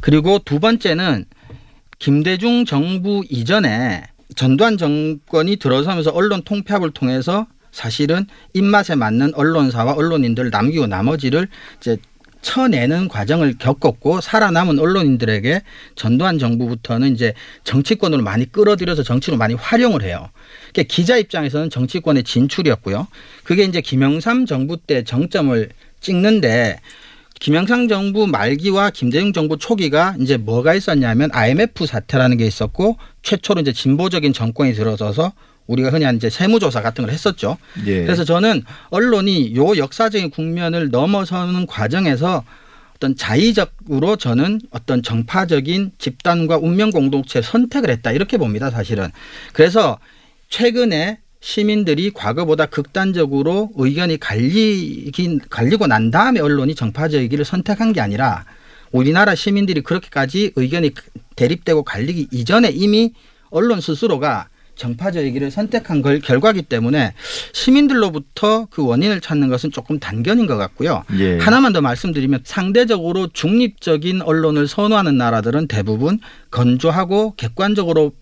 [0.00, 1.24] 그리고 두 번째는
[1.98, 10.86] 김대중 정부 이전에 전두환 정권이 들어서면서 언론 통폐합을 통해서 사실은 입맛에 맞는 언론사와 언론인들을 남기고
[10.86, 11.48] 나머지를
[11.80, 11.96] 이제
[12.42, 15.62] 쳐내는 과정을 겪었고 살아남은 언론인들에게
[15.94, 17.32] 전두환 정부부터는 이제
[17.64, 20.28] 정치권으로 많이 끌어들여서 정치로 많이 활용을 해요.
[20.72, 23.06] 그러니까 기자 입장에서는 정치권의 진출이었고요.
[23.44, 26.80] 그게 이제 김영삼 정부 때 정점을 찍는데
[27.40, 33.72] 김영삼 정부 말기와 김대중 정부 초기가 이제 뭐가 있었냐면 IMF 사태라는 게 있었고 최초로 이제
[33.72, 35.32] 진보적인 정권이 들어서서
[35.66, 37.56] 우리가 흔히 이제 세무조사 같은 걸 했었죠.
[37.86, 38.02] 예.
[38.02, 42.44] 그래서 저는 언론이 요 역사적인 국면을 넘어서는 과정에서
[42.96, 49.10] 어떤 자의적으로 저는 어떤 정파적인 집단과 운명 공동체 선택을 했다 이렇게 봅니다 사실은
[49.52, 49.98] 그래서
[50.50, 58.44] 최근에 시민들이 과거보다 극단적으로 의견이 갈리긴 갈리고 난 다음에 언론이 정파적이기를 선택한 게 아니라
[58.92, 60.92] 우리나라 시민들이 그렇게까지 의견이
[61.34, 63.12] 대립되고 갈리기 이전에 이미
[63.50, 64.48] 언론 스스로가
[64.82, 67.14] 정파적이기를 선택한 걸 결과기 때문에
[67.52, 71.04] 시민들로부터 그 원인을 찾는 것은 조금 단견인 것 같고요.
[71.18, 71.38] 예.
[71.38, 76.18] 하나만 더 말씀드리면 상대적으로 중립적인 언론을 선호하는 나라들은 대부분
[76.50, 78.12] 건조하고 객관적으로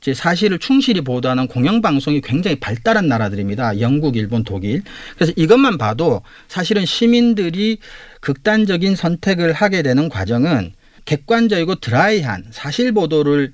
[0.00, 3.80] 이제 사실을 충실히 보도하는 공영방송이 굉장히 발달한 나라들입니다.
[3.80, 4.82] 영국, 일본, 독일.
[5.16, 7.78] 그래서 이것만 봐도 사실은 시민들이
[8.20, 10.74] 극단적인 선택을 하게 되는 과정은
[11.06, 13.52] 객관적이고 드라이한 사실 보도를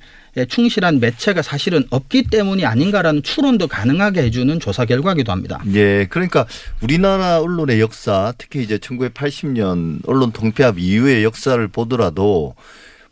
[0.48, 5.62] 충실한 매체가 사실은 없기 때문이 아닌가라는 추론도 가능하게 해주는 조사 결과기도 합니다.
[5.74, 6.46] 예, 그러니까
[6.80, 12.54] 우리나라 언론의 역사, 특히 이제 1980년 언론 통폐합 이후의 역사를 보더라도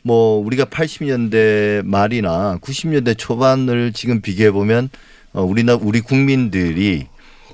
[0.02, 4.88] 뭐 우리가 80년대 말이나 90년대 초반을 지금 비교해 보면
[5.32, 7.06] 어 우리나 우리 국민들이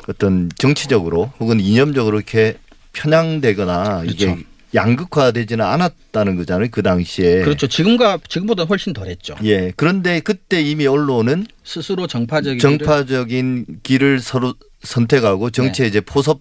[0.09, 2.57] 어떤 정치적으로 혹은 이념적으로 이렇게
[2.93, 4.43] 편향되거나 이게 그렇죠.
[4.77, 6.69] 양극화되지는 않았다는 거잖아요.
[6.71, 7.43] 그 당시에.
[7.43, 7.67] 그렇죠.
[7.67, 9.37] 지금과 지금보다 훨씬 덜했죠.
[9.45, 9.73] 예.
[9.75, 16.41] 그런데 그때 이미 언론은 스스로 정파적인 정파적인 길을 서로 선택하고 정치에 이제 포섭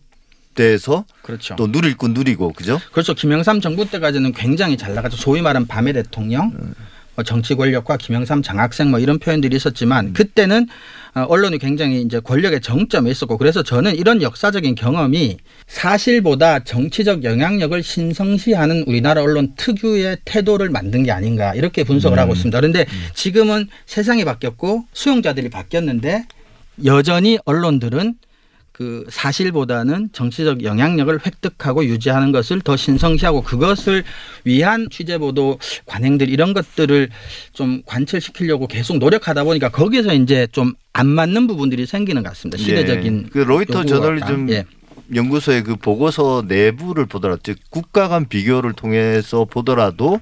[0.53, 1.55] 돼서 그렇죠.
[1.57, 2.79] 또 누릴 건 누리고 그죠?
[2.91, 3.13] 그렇죠.
[3.13, 5.17] 김영삼 정부 때까지는 굉장히 잘 나가죠.
[5.17, 6.53] 소위 말하는 밤의 대통령,
[7.15, 12.59] 뭐 정치 권력과 김영삼 장학생 뭐 이런 표현들이 있었지만 그때는 어, 언론이 굉장히 이제 권력의
[12.59, 20.69] 정점에 있었고 그래서 저는 이런 역사적인 경험이 사실보다 정치적 영향력을 신성시하는 우리나라 언론 특유의 태도를
[20.69, 22.59] 만든 게 아닌가 이렇게 분석을 하고 있습니다.
[22.59, 26.25] 그런데 지금은 세상이 바뀌었고 수용자들이 바뀌었는데
[26.83, 28.15] 여전히 언론들은
[28.75, 34.03] 그 사실보다는 정치적 영향력을 획득하고 유지하는 것을 더 신성시하고 그것을
[34.43, 37.09] 위한 취재 보도 관행들 이런 것들을
[37.53, 42.57] 좀 관철시키려고 계속 노력하다 보니까 거기서 이제 좀 안 맞는 부분들이 생기는 것 같습니다.
[42.57, 43.29] 시대적인 예.
[43.29, 44.63] 그 로이터 저널리즘 예.
[45.13, 50.21] 연구소의 그 보고서 내부를 보더라도 즉 국가 간 비교를 통해서 보더라도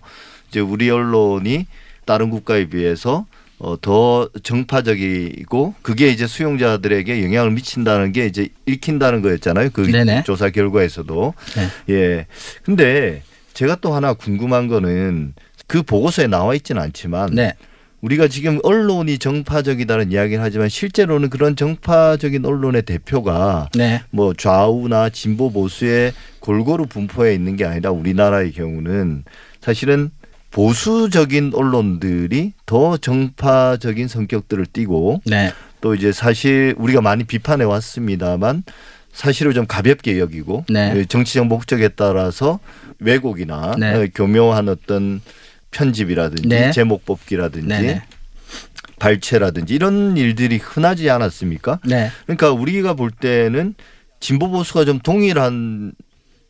[0.50, 1.68] 이제 우리 언론이
[2.06, 3.28] 다른 국가에 비해서
[3.64, 9.70] 어, 더 정파적이고 그게 이제 수용자들에게 영향을 미친다는 게 이제 읽힌다는 거였잖아요.
[9.72, 10.24] 그 네네.
[10.26, 11.34] 조사 결과에서도.
[11.56, 11.94] 네.
[11.94, 12.26] 예.
[12.64, 13.24] 근데
[13.54, 15.34] 제가 또 하나 궁금한 거는
[15.66, 17.54] 그 보고서에 나와 있지는 않지만 네.
[18.02, 24.02] 우리가 지금 언론이 정파적이다는 이야기를 하지만 실제로는 그런 정파적인 언론의 대표가 네.
[24.10, 29.24] 뭐 좌우나 진보 보수에 골고루 분포해 있는 게 아니라 우리나라의 경우는
[29.62, 30.12] 사실은
[30.54, 35.52] 보수적인 언론들이 더 정파적인 성격들을 띠고 네.
[35.82, 38.64] 또 이제 사실 우리가 많이 비판해 왔습니다만
[39.12, 41.06] 사실을 좀 가볍게 여기고 네.
[41.06, 42.60] 정치적 목적에 따라서
[43.00, 43.96] 왜곡이나 네.
[43.96, 45.22] 어, 교묘한 어떤
[45.72, 46.72] 편집이라든지 네.
[46.72, 47.82] 제목 뽑기라든지 네.
[47.82, 48.02] 네.
[49.00, 51.80] 발췌라든지 이런 일들이 흔하지 않았습니까?
[51.84, 52.12] 네.
[52.26, 53.74] 그러니까 우리가 볼 때는
[54.20, 55.94] 진보 보수가 좀 동일한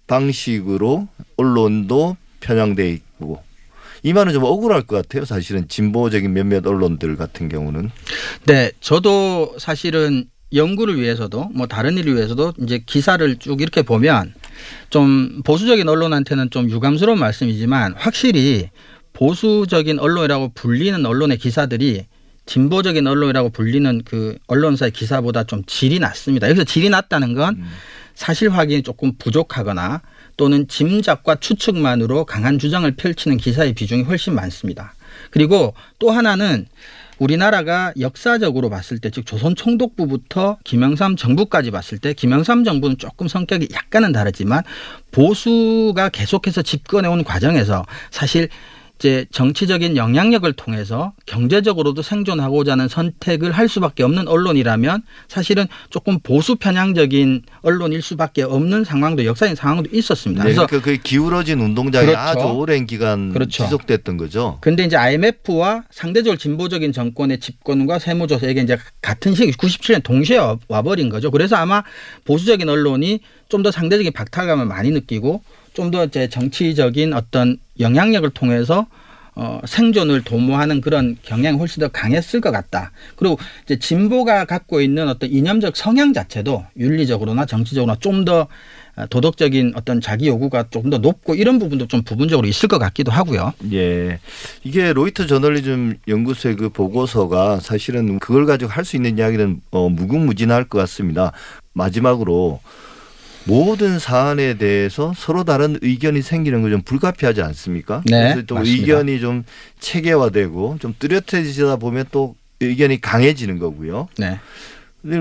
[0.08, 3.42] 방식으로 언론도 편향돼 있고
[4.04, 5.26] 이 말은 좀 억울할 것 같아요.
[5.26, 7.90] 사실은 진보적인 몇몇 언론들 같은 경우는
[8.46, 14.34] 네, 저도 사실은 연구를 위해서도 뭐 다른 일을 위해서도 이제 기사를 쭉 이렇게 보면
[14.90, 18.70] 좀 보수적인 언론한테는 좀 유감스러운 말씀이지만 확실히
[19.14, 22.06] 보수적인 언론이라고 불리는 언론의 기사들이
[22.46, 26.50] 진보적인 언론이라고 불리는 그 언론사의 기사보다 좀 질이 낮습니다.
[26.50, 27.66] 여기서 질이 낮다는 건 음.
[28.16, 30.02] 사실 확인이 조금 부족하거나
[30.38, 34.94] 또는 짐작과 추측만으로 강한 주장을 펼치는 기사의 비중이 훨씬 많습니다.
[35.32, 36.68] 그리고 또 하나는
[37.20, 43.70] 우리나라가 역사적으로 봤을 때 즉 조선 총독부부터 김영삼 정부까지 봤을 때 김영삼 정부는 조금 성격이
[43.72, 44.64] 약간은 다르지만
[45.12, 48.50] 보수가 계속해서 집권해 온 과정에서 사실
[49.04, 56.56] 이제 정치적인 영향력을 통해서 경제적으로도 생존하고자 하는 선택을 할 수밖에 없는 언론이라면 사실은 조금 보수
[56.56, 60.44] 편향적인 언론일 수밖에 없는 상황도 역사적인 상황도 있었습니다.
[60.44, 62.18] 네, 그래서 그러니까 그 기울어진 운동장이 그렇죠.
[62.22, 63.66] 아주 오랜 기간 그렇죠.
[63.66, 64.60] 지속됐던 거죠.
[64.62, 70.58] 근데 이제 IMF와 상대적으로 진보적인 정권의 집권과 세무조사 이게 이제 같은 시기 97년 동시에 와-
[70.70, 71.30] 와버린 거죠.
[71.30, 71.84] 그래서 아마
[72.24, 78.88] 보수적인 언론이 좀 더 상대적인 박탈감을 많이 느끼고 좀 더 이제 정치적인 어떤 영향력을 통해서
[79.36, 82.92] 어, 생존을 도모하는 그런 경향이 훨씬 더 강했을 것 같다.
[83.16, 88.48] 그리고 이제 진보가 갖고 있는 어떤 이념적 성향 자체도 윤리적으로나 정치적으로나 좀 더
[89.10, 93.52] 도덕적인 어떤 자기 요구가 조금 더 높고 이런 부분도 좀 부분적으로 있을 것 같기도 하고요.
[93.74, 94.20] 예.
[94.64, 100.66] 이게 로이터 저널리즘 연구소의 그 보고서가 사실은 그걸 가지고 할 수 있는 이야기는 어, 무궁무진할
[100.66, 101.32] 것 같습니다.
[101.74, 102.60] 마지막으로
[103.46, 108.02] 모든 사안에 대해서 서로 다른 의견이 생기는 거 좀 불가피하지 않습니까?
[108.06, 108.82] 네, 그래서 또 맞습니다.
[108.82, 109.44] 의견이 좀
[109.80, 114.08] 체계화되고 좀 뚜렷해지다 보면 또 의견이 강해지는 거고요.
[114.18, 114.40] 네.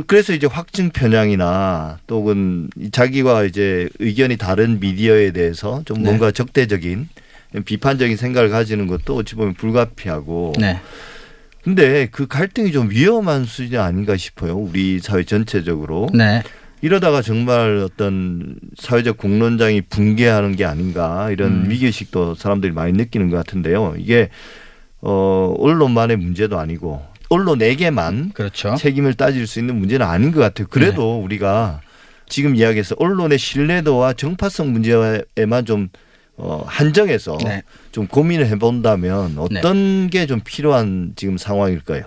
[0.07, 6.05] 그래서 이제 확증 편향이나 또는 자기와 이제 의견이 다른 미디어에 대해서 좀 네.
[6.05, 7.09] 뭔가 적대적인
[7.65, 10.53] 비판적인 생각을 가지는 것도 어찌 보면 불가피하고.
[10.61, 10.79] 네.
[11.65, 14.57] 근데 그 갈등이 좀 위험한 수준이 아닌가 싶어요.
[14.57, 16.09] 우리 사회 전체적으로.
[16.15, 16.43] 네.
[16.83, 21.71] 이러다가 정말 어떤 사회적 공론장이 붕괴하는 게 아닌가 이런 음.
[21.71, 23.95] 위기의식도 사람들이 많이 느끼는 것 같은데요.
[23.99, 24.29] 이게
[25.01, 28.75] 어 언론만의 문제도 아니고 언론에게만 그렇죠.
[28.75, 30.67] 책임을 따질 수 있는 문제는 아닌 것 같아요.
[30.69, 31.25] 그래도 네.
[31.25, 31.81] 우리가
[32.29, 35.89] 지금 이야기해서 언론의 신뢰도와 정파성 문제에만 좀
[36.37, 37.63] 어, 한정해서 네.
[37.93, 42.03] 좀 고민을 해본다면 어떤 게좀 필요한 지금 상황일까요?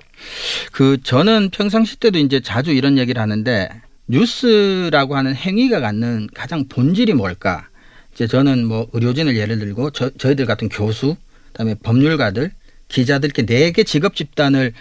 [0.71, 3.69] 그 저는 평상시 때도 이제 자주 이런 얘기를 하는데
[4.07, 7.67] 뉴스라고 하는 행위가 갖는 가장 본질이 뭘까?
[8.13, 11.15] 이제 저는 뭐 의료진을 예를 들고 저, 저희들 같은 교수,
[11.47, 12.51] 그다음에 법률가들,
[12.87, 14.73] 기자들 이렇게 네 개 직업 집단을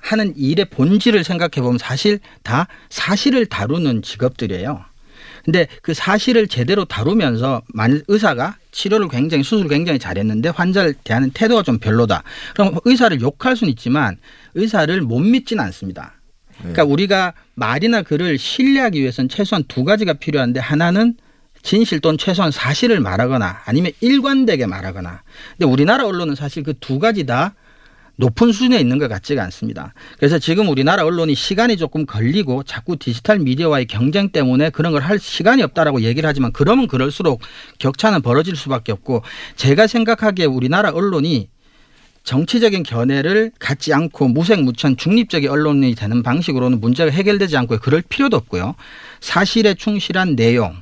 [0.00, 4.84] 하는 일의 본질을 생각해 보면 사실 다 사실을 다루는 직업들이에요.
[5.44, 11.62] 근데 그 사실을 제대로 다루면서 만일 의사가 치료를 굉장히 수술을 굉장히 잘했는데 환자를 대하는 태도가
[11.62, 12.22] 좀 별로다.
[12.54, 14.18] 그럼 의사를 욕할 수는 있지만
[14.54, 16.14] 의사를 못 믿지는 않습니다.
[16.58, 21.14] 그러니까 우리가 말이나 글을 신뢰하기 위해서는 최소한 두 가지가 필요한데 하나는
[21.62, 25.22] 진실 또는 최소한 사실을 말하거나 아니면 일관되게 말하거나.
[25.58, 27.54] 근데 우리나라 언론은 사실 그 두 가지 다
[28.20, 29.94] 높은 수준에 있는 것 같지가 않습니다.
[30.18, 35.20] 그래서 지금 우리나라 언론이 시간이 조금 걸리고 자꾸 디지털 미디어와의 경쟁 때문에 그런 걸 할
[35.20, 37.40] 시간이 없다라고 얘기를 하지만 그러면 그럴수록
[37.78, 39.22] 격차는 벌어질 수밖에 없고
[39.54, 41.48] 제가 생각하기에 우리나라 언론이
[42.28, 48.74] 정치적인 견해를 갖지 않고 무색무천 중립적인 언론이 되는 방식으로는 문제가 해결되지 않고 그럴 필요도 없고요.
[49.20, 50.76] 사실에 충실한 내용,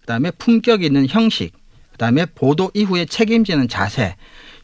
[0.00, 1.52] 그다음에 품격 있는 형식,
[1.92, 4.16] 그다음에 보도 이후에 책임지는 자세.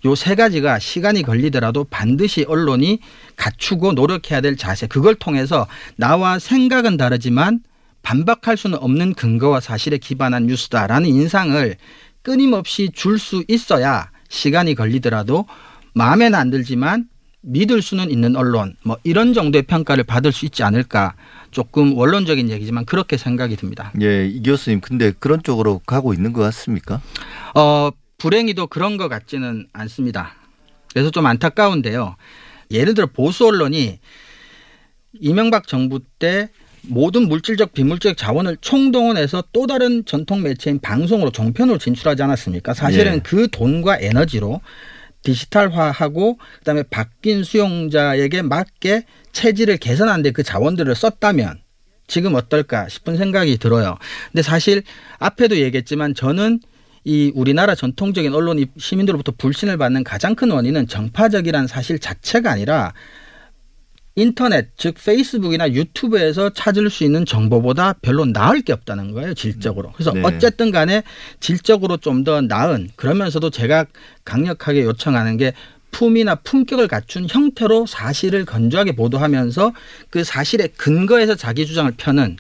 [0.04, 2.98] 요 세 가지가 시간이 걸리더라도 반드시 언론이
[3.36, 4.88] 갖추고 노력해야 될 자세.
[4.88, 7.60] 그걸 통해서 나와 생각은 다르지만
[8.02, 11.76] 반박할 수는 없는 근거와 사실에 기반한 뉴스다라는 인상을
[12.22, 15.46] 끊임없이 줄 수 있어야 시간이 걸리더라도
[15.94, 17.08] 마음에는 안 들지만
[17.40, 21.14] 믿을 수는 있는 언론 뭐 이런 정도의 평가를 받을 수 있지 않을까
[21.50, 23.92] 조금 원론적인 얘기지만 그렇게 생각이 듭니다.
[24.00, 27.00] 예, 이 교수님 근데 그런 쪽으로 가고 있는 것 같습니까?
[27.54, 30.34] 어 불행히도 그런 것 같지는 않습니다.
[30.92, 32.16] 그래서 좀 안타까운데요.
[32.70, 33.98] 예를 들어 보수 언론이
[35.20, 36.48] 이명박 정부 때
[36.86, 42.74] 모든 물질적 비물질적 자원을 총동원해서 또 다른 전통 매체인 방송으로 종편으로 진출하지 않았습니까?
[42.74, 43.20] 사실은 예.
[43.20, 44.60] 그 돈과 에너지로
[45.24, 51.60] 디지털화하고 그다음에 바뀐 수용자에게 맞게 체질을 개선하는데 그 자원들을 썼다면
[52.06, 53.96] 지금 어떨까 싶은 생각이 들어요.
[54.30, 54.82] 근데 사실
[55.18, 56.60] 앞에도 얘기했지만 저는
[57.04, 62.94] 이 우리나라 전통적인 언론이 시민들로부터 불신을 받는 가장 큰 원인은 정파적이라는 사실 자체가 아니라
[64.16, 70.12] 인터넷 즉 페이스북이나 유튜브에서 찾을 수 있는 정보보다 별로 나을 게 없다는 거예요 질적으로 그래서
[70.12, 70.22] 네.
[70.22, 71.02] 어쨌든 간에
[71.40, 73.84] 질적으로 좀 더 나은 그러면서도 제가
[74.24, 75.52] 강력하게 요청하는 게
[75.90, 79.72] 품이나 품격을 갖춘 형태로 사실을 건조하게 보도하면서
[80.10, 82.36] 그 사실의 근거에서 자기 주장을 펴는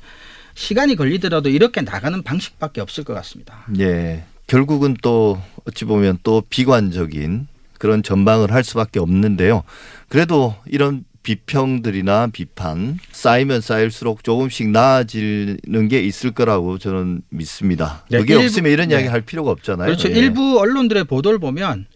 [0.54, 3.66] 시간이 걸리더라도 이렇게 나가는 방식밖에 없을 것 같습니다.
[3.78, 4.24] 예.
[4.46, 7.46] 결국은 또 어찌 보면 또 비관적인
[7.78, 9.62] 그런 전망을 할 수밖에 없는데요.
[10.08, 18.04] 그래도 이런 비평들이나 비판 쌓이면 쌓일수록 조금씩 나아지는 게 있을 거라고 저는 믿습니다.
[18.10, 18.94] 네, 그게 일부- 없으면 이런 네.
[18.94, 19.86] 이야기 할 필요가 없잖아요.
[19.86, 20.08] 그렇죠.
[20.10, 20.14] 예.
[20.14, 21.86] 일부 언론들의 보도를 보면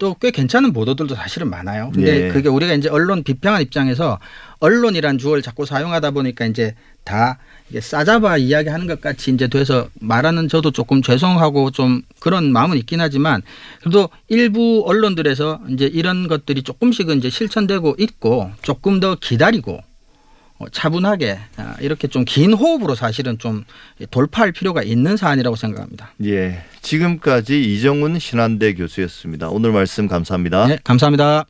[0.00, 1.92] 또 꽤 괜찮은 보도들도 사실은 많아요.
[1.94, 2.28] 근데 예.
[2.28, 4.18] 그게 우리가 이제 언론 비평한 입장에서
[4.58, 10.48] 언론이란 주어를 자꾸 사용하다 보니까 이제 다 이게 싸잡아 이야기하는 것 같이 이제 돼서 말하는
[10.48, 13.42] 저도 조금 죄송하고 좀 그런 마음은 있긴 하지만
[13.80, 19.82] 그래도 일부 언론들에서 이제 이런 것들이 조금씩은 이제 실천되고 있고 조금 더 기다리고 어,
[20.72, 23.64] 차분하게 아, 이렇게 좀 긴 호흡으로 사실은 좀
[24.10, 26.12] 돌파할 필요가 있는 사안이라고 생각합니다.
[26.24, 26.62] 예.
[26.82, 29.48] 지금까지 이정훈 신한대 교수였습니다.
[29.48, 30.66] 오늘 말씀 감사합니다.
[30.68, 31.44] 네, 감사합니다.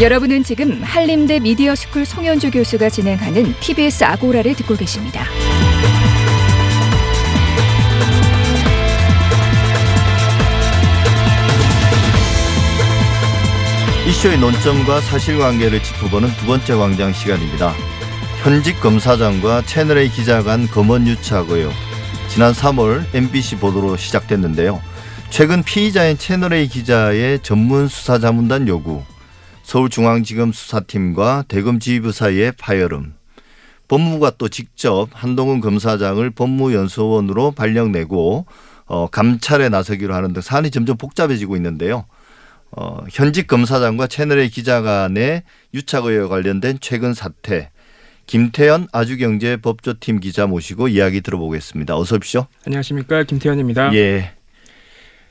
[0.00, 5.24] 여러분은 지금 한림대 미디어스쿨 송현주 교수가 진행하는 TBS 아고라를 듣고 계십니다.
[14.10, 17.72] 이슈의 논점과 사실관계를 짚어보는 두 번째 광장 시간입니다.
[18.42, 21.72] 현직 검사장과 채널A 기자 간 검언 유착 의혹.
[22.28, 24.80] 지난 3월 MBC 보도로 시작됐는데요.
[25.30, 29.00] 최근 피의자인 채널A 기자의 전문 수사자문단 요구,
[29.62, 33.14] 서울중앙지검 수사팀과 대검 지휘부 사이의 파열음,
[33.86, 38.46] 법무부가 또 직접 한동훈 검사장을 법무연수원으로 발령내고
[38.86, 42.06] 어, 감찰에 나서기로 하는 등 사안이 점점 복잡해지고 있는데요.
[42.72, 45.42] 어, 현직 검사장과 채널의 기자 간의
[45.74, 47.70] 유착 의혹 관련된 최근 사태
[48.26, 51.96] 김태현 아주경제 법조팀 기자 모시고 이야기 들어보겠습니다.
[51.96, 52.46] 어서 오십시오.
[52.64, 53.92] 안녕하십니까 김태현입니다.
[53.94, 54.34] 예.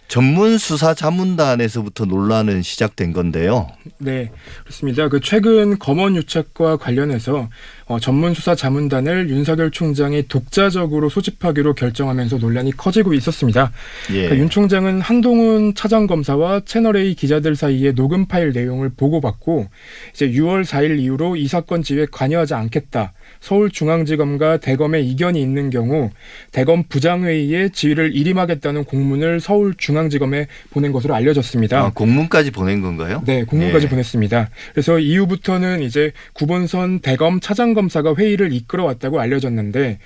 [0.10, 3.69] 전문 수사 자문단에서부터 논란은 시작된 건데요.
[4.00, 4.32] 네
[4.63, 5.08] 그렇습니다.
[5.08, 7.48] 그 최근 검언 유착과 관련해서
[7.86, 13.72] 어, 전문 수사 자문단을 윤석열 총장이 독자적으로 소집하기로 결정하면서 논란이 커지고 있었습니다.
[14.10, 14.13] 예.
[14.13, 19.67] 그러니까 윤 총장은 한동훈 차장 검사와 채널 A 기자들 사이의 녹음 파일 내용을 보고받고
[20.13, 23.13] 이제 6월 4일 이후로 이 사건 지휘에 관여하지 않겠다.
[23.39, 26.10] 서울중앙지검과 대검의 이견이 있는 경우
[26.52, 31.80] 대검 부장회의에 지휘를 일임하겠다는 공문을 서울중앙지검에 보낸 것으로 알려졌습니다.
[31.80, 33.23] 아, 공문까지 보낸 건가요?
[33.25, 33.89] 네, 공문까지 예.
[33.89, 34.49] 보냈습니다.
[34.73, 39.99] 그래서 이후부터는 이제 구본선 대검 차장검사가 회의를 이끌어왔다고 알려졌는데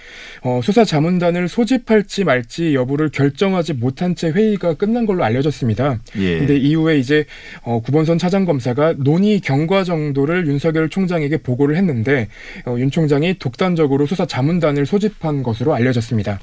[0.43, 5.99] 어, 수사 자문단을 소집할지 말지 여부를 결정하지 못한 채 회의가 끝난 걸로 알려졌습니다.
[6.17, 6.37] 예.
[6.39, 7.25] 근데 이후에 이제
[7.63, 12.27] 어, 구본선 차장검사가 논의 경과 정도를 윤석열 총장에게 보고를 했는데
[12.65, 16.39] 어, 윤 총장 이 독단적으로 수사 자문단을 소집한 것으로 알려졌습니다.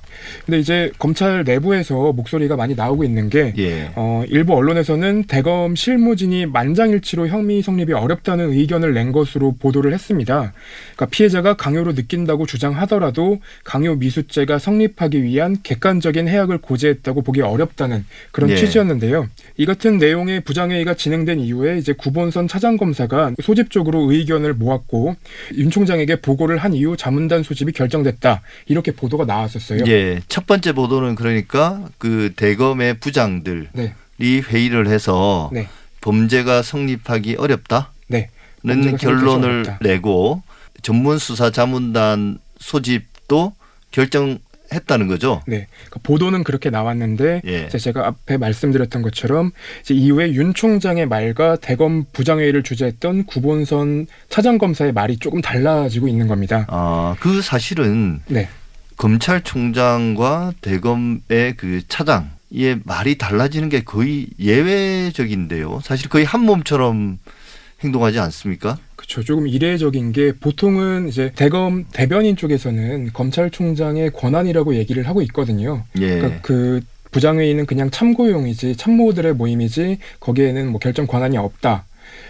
[0.47, 3.91] 근데 이제 검찰 내부에서 목소리가 많이 나오고 있는 게 예.
[3.97, 10.53] 어, 일부 언론에서는 대검 실무진이 만장일치로 혐의 성립이 어렵다는 의견을 낸 것으로 보도를 했습니다.
[10.95, 18.51] 그러니까 피해자가 강요로 느낀다고 주장하더라도 강요 미수죄가 성립하기 위한 객관적인 해악을 고지했다고 보기 어렵다는 그런
[18.51, 18.57] 예.
[18.57, 19.29] 취지였는데요.
[19.57, 25.17] 이 같은 내용의 부장회의가 진행된 이후에 이제 구본선 차장검사가 소집적으로 의견을 모았고
[25.57, 28.43] 윤 총장에게 보고를 한 이후 자문단 소집이 결정됐다.
[28.67, 29.85] 이렇게 보도가 나왔었어요.
[29.87, 30.21] 예.
[30.29, 33.95] 첫 번째 보도는 그러니까 그 대검의 부장들이 네.
[34.21, 35.69] 회의를 해서 네.
[36.01, 37.93] 범죄가 성립하기 어렵다.
[38.09, 38.31] 네.
[38.63, 39.79] 는 결론을.
[39.81, 40.43] 내고
[40.83, 43.55] 전문 수사 자문단 소집도
[43.91, 44.39] 결정
[44.73, 45.43] 했다는 거죠.
[45.47, 47.67] 네, 그러니까 보도는 그렇게 나왔는데 예.
[47.67, 49.51] 이제 제가 앞에 말씀드렸던 것처럼
[49.83, 56.29] 이제 이후에 윤 총장의 말과 대검 부장회의를 주재했던 구본선 차장 검사의 말이 조금 달라지고 있는
[56.29, 56.67] 겁니다.
[56.69, 58.49] 아, 그 사실은 네,
[58.97, 65.81] 검찰총장과 대검의 그 차장의 말이 달라지는 게 거의 예외적인데요.
[65.83, 67.19] 사실 거의 한 몸처럼
[67.83, 68.77] 행동하지 않습니까?
[69.11, 69.25] 그렇죠.
[69.25, 75.83] 조금 이례적인 게 보통은 이제 대검 대변인 쪽에서는 검찰총장의 권한이라고 얘기를 하고 있거든요.
[75.99, 76.19] 예.
[76.19, 76.81] 그러니까 그
[77.11, 81.85] 부장회의는 그냥 참고용이지 참모들의 모임이지 거기에는 뭐 결정 권한이 없다.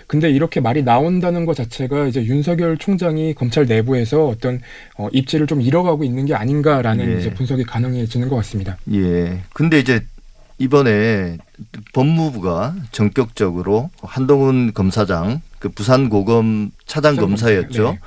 [0.07, 4.61] 근데 이렇게 말이 나온다는 것 자체가 이제 윤석열 총장이 검찰 내부에서 어떤
[4.97, 7.19] 어, 입지를 좀 잃어가고 있는 게 아닌가라는 예.
[7.19, 8.79] 이제 분석이 가능해지는 것 같습니다.
[8.93, 9.43] 예.
[9.53, 10.01] 근데 이제
[10.59, 11.39] 이번에
[11.93, 17.93] 법무부가 전격적으로 한동훈 검사장 그 부산 고검 차장 검사였죠.
[17.93, 18.01] 네.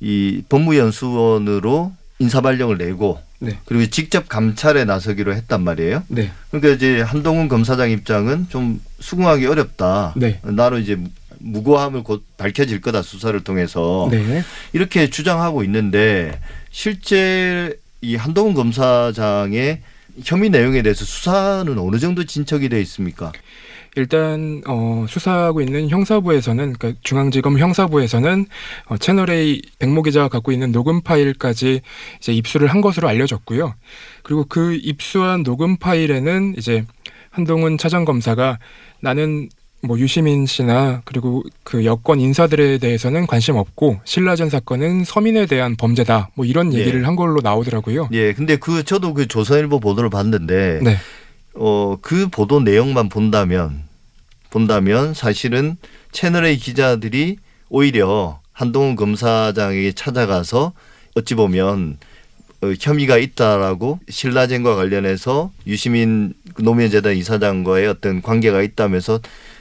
[0.00, 3.58] 이 법무연수원으로 인사발령을 내고 네.
[3.64, 6.02] 그리고 직접 감찰에 나서기로 했단 말이에요.
[6.08, 10.14] 네, 그러니까 이제 한동훈 검사장 입장은 좀 수긍하기 어렵다.
[10.16, 10.40] 네.
[10.42, 10.98] 나로 이제
[11.38, 14.42] 무고함을 곧 밝혀질 거다 수사를 통해서 네.
[14.72, 16.38] 이렇게 주장하고 있는데
[16.70, 19.80] 실제 이 한동훈 검사장의
[20.24, 23.32] 혐의 내용에 대해서 수사는 어느 정도 진척이 돼 있습니까?
[23.96, 28.46] 일단 어, 수사하고 있는 형사부에서는 그러니까 중앙지검 형사부에서는
[28.86, 31.80] 어, 채널 A 백모 기자가 갖고 있는 녹음 파일까지
[32.18, 33.74] 이제 입수를 한 것으로 알려졌고요.
[34.22, 36.84] 그리고 그 입수한 녹음 파일에는 이제
[37.30, 38.58] 한동훈 차장 검사가
[39.00, 39.48] 나는
[39.82, 46.30] 뭐 유시민 씨나 그리고 그 여권 인사들에 대해서는 관심 없고 신라전 사건은 서민에 대한 범죄다
[46.34, 46.80] 뭐 이런 예.
[46.80, 48.10] 얘기를 한 걸로 나오더라고요.
[48.12, 50.96] 예, 근데 그 저도 그 조선일보 보도를 봤는데 네.
[51.54, 53.85] 어, 그 보도 내용만 본다면
[54.50, 55.76] 본다면 사실은
[56.12, 57.36] 채널A 기자들이
[57.68, 60.72] 오히려 한동훈 검사장에게 찾아가서
[61.14, 61.98] 어찌 보면
[62.62, 69.20] 어, 혐의가 있다라고 신라젠과 관련해서 유시민 노무현재단 이사장과의 어떤 관계가 있다면서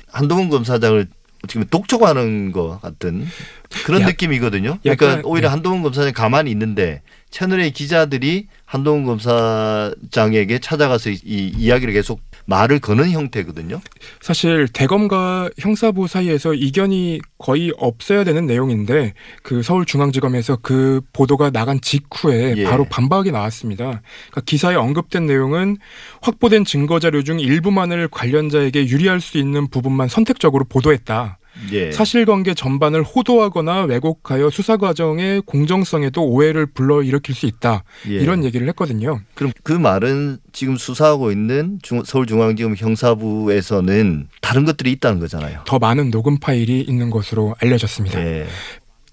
[0.09, 1.05] 한동훈 검사장을
[1.43, 3.27] 어떻게 보면 독촉하는 것 같은
[3.85, 4.79] 그런 약- 느낌이거든요.
[4.81, 5.51] 그러니까 약간, 오히려 네.
[5.51, 13.11] 한동훈 검사장 가만히 있는데 채널의 기자들이 한동훈 검사장에게 찾아가서 이, 이 이야기를 계속 말을 거는
[13.11, 13.79] 형태거든요.
[14.21, 19.13] 사실 대검과 형사부 사이에서 이견이 거의 없어야 되는 내용인데
[19.43, 22.63] 그 서울중앙지검에서 그 보도가 나간 직후에 예.
[22.63, 23.83] 바로 반박이 나왔습니다.
[23.85, 25.77] 그러니까 기사에 언급된 내용은
[26.21, 31.37] 확보된 증거 자료 중 일부만을 관련자에게 유리할 수 있는 부분만 선택적으로 보도했다.
[31.71, 31.91] 예.
[31.91, 37.83] 사실관계 전반을 호도하거나 왜곡하여 수사 과정의 공정성에도 오해를 불러일으킬 수 있다.
[38.07, 38.13] 예.
[38.15, 39.21] 이런 얘기를 했거든요.
[39.35, 45.61] 그럼 그 말은 지금 수사하고 있는 중- 서울중앙지검 형사부에서는 다른 것들이 있다는 거잖아요.
[45.65, 48.19] 더 많은 녹음 파일이 있는 것으로 알려졌습니다.
[48.25, 48.45] 예.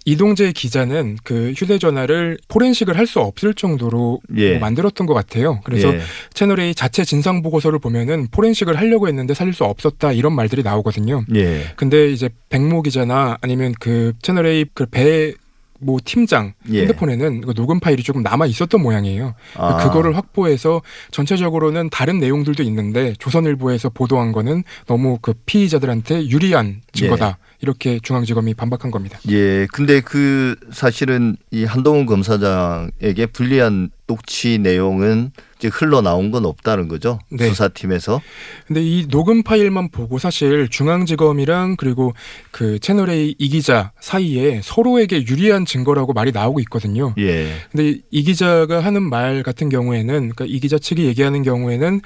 [0.04, 4.52] 이동재 기자는 그 휴대전화를 포렌식을 할 수 없을 정도로 예.
[4.52, 5.60] 뭐 만들었던 것 같아요.
[5.64, 6.00] 그래서 예.
[6.32, 11.24] 채널A 자체 진상 보고서를 보면은 포렌식을 하려고 했는데 살릴 수 없었다 이런 말들이 나오거든요.
[11.34, 11.64] 예.
[11.76, 15.34] 근데 이제 백모 기자나 아니면 그 채널A 그배
[15.82, 16.82] 모 팀장 예.
[16.82, 19.34] 핸드폰에는 그 녹음 파일이 조금 남아 있었던 모양이에요.
[19.56, 19.76] 아.
[19.78, 20.80] 그거를 확보해서
[21.10, 27.38] 전체적으로는 다른 내용들도 있는데 조선일보에서 보도한 거는 너무 그 피의자들한테 유리한 증거다.
[27.60, 29.18] 이렇게 중앙지검이 반박한 겁니다.
[29.30, 35.30] 예, 근데 그 사실은 이 한동훈 검사장에게 불리한 녹취 내용은
[35.68, 37.18] 흘러나온 건 없다는 거죠.
[37.30, 37.48] 네.
[37.48, 38.20] 수사팀에서.
[38.66, 42.14] 근데 이 녹음 파일만 보고 사실 중앙지검이랑 그리고
[42.50, 47.14] 그 채널A 이 기자 사이에 서로에게 유리한 증거라고 말이 나오고 있거든요.
[47.18, 47.48] 예.
[47.70, 52.00] 근데 이 기자가 하는 말 같은 경우에는 그러니까 이 기자 측이 얘기하는 경우에는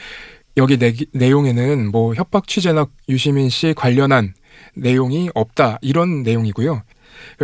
[0.56, 4.34] 여기 내, 내용에는 뭐 협박 취재나 유시민 씨 관련한
[4.74, 6.82] 내용이 없다 이런 내용이고요.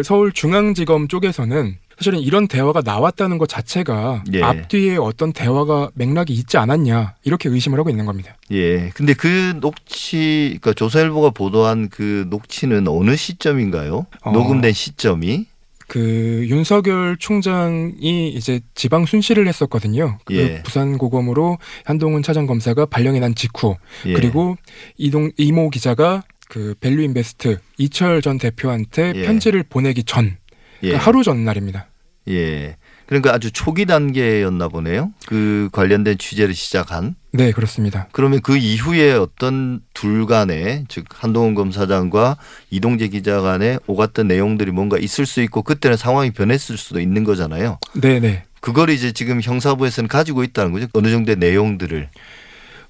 [0.03, 4.43] 서울중앙지검 쪽에서는 사실은 이런 대화가 나왔다는 것 자체가 예.
[4.43, 8.37] 앞뒤에 어떤 대화가 맥락이 있지 않았냐 이렇게 의심을 하고 있는 겁니다.
[8.51, 8.89] 예.
[8.89, 14.07] 근데 그 녹취, 그러니까 조선일보가 보도한 그 녹취는 어느 시점인가요?
[14.23, 14.33] 어.
[14.33, 15.47] 녹음된 시점이?
[15.87, 20.19] 그 윤석열 총장이 이제 지방 순시를 했었거든요.
[20.25, 20.63] 그 예.
[20.65, 23.77] 부산 고검으로 한동훈 차장 검사가 발령이 난 직후
[24.07, 24.13] 예.
[24.15, 24.57] 그리고
[24.99, 29.23] 이동 이모 기자가 그 밸류 인베스트 이철 전 대표한테 예.
[29.23, 30.37] 편지를 보내기 전
[30.83, 30.89] 예.
[30.89, 31.87] 그러니까 하루 전 날입니다.
[32.29, 32.77] 예.
[33.07, 35.13] 그러니까 아주 초기 단계였나 보네요.
[35.27, 37.15] 그 관련된 취재를 시작한.
[37.33, 38.09] 네, 그렇습니다.
[38.13, 42.37] 그러면 그 이후에 어떤 둘 간에 즉 한동훈 검사장과
[42.71, 47.79] 이동재 기자 간에 오갔던 내용들이 뭔가 있을 수 있고 그때는 상황이 변했을 수도 있는 거잖아요.
[48.01, 48.45] 네, 네.
[48.61, 50.87] 그걸 이제 지금 형사부에서는 가지고 있다는 거죠.
[50.95, 52.09] 어느 정도의 내용들을.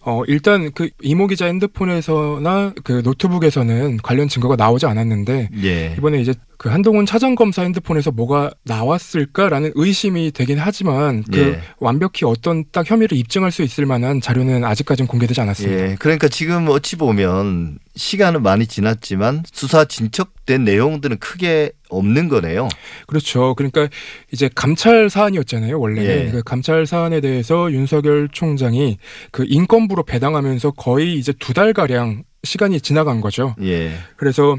[0.05, 5.95] 어, 일단 그 이모 기자 핸드폰에서나 그 노트북에서는 관련 증거가 나오지 않았는데 예.
[5.97, 11.61] 이번에 이제 그 한동훈 차장 검사 핸드폰에서 뭐가 나왔을까라는 의심이 되긴 하지만 그 예.
[11.81, 15.91] 완벽히 어떤 딱 혐의를 입증할 수 있을 만한 자료는 아직까지는 공개되지 않았습니다.
[15.91, 15.97] 예.
[15.99, 22.69] 그러니까 지금 어찌 보면 시간은 많이 지났지만 수사 진척된 내용들은 크게 없는 거네요.
[23.09, 23.57] 그렇죠.
[23.57, 23.89] 그러니까
[24.33, 25.81] 이제 감찰 사안이었잖아요.
[25.81, 26.31] 원래는 예.
[26.31, 28.99] 그 감찰 사안에 대해서 윤석열 총장이
[29.33, 33.55] 그 인권부로 배당하면서 거의 이제 두 달 가량 시간이 지나간 거죠.
[33.63, 33.93] 예.
[34.17, 34.57] 그래서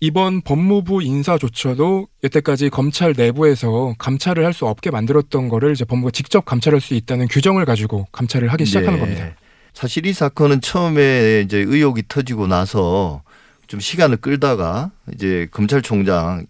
[0.00, 6.44] 이번 법무부 인사조처도 여태까지 검찰 내부에서 감찰을 할 수 없게 만들었던 거를 이제 법무부가 직접
[6.44, 9.00] 감찰할 수 있다는 규정을 가지고 감찰을 하기 시작하는 네.
[9.00, 9.34] 겁니다.
[9.74, 13.22] 사실 이 사건은 처음에 이제 의혹이 터지고 나서
[13.66, 16.46] 좀 시간을 끌다가 이제 검찰총장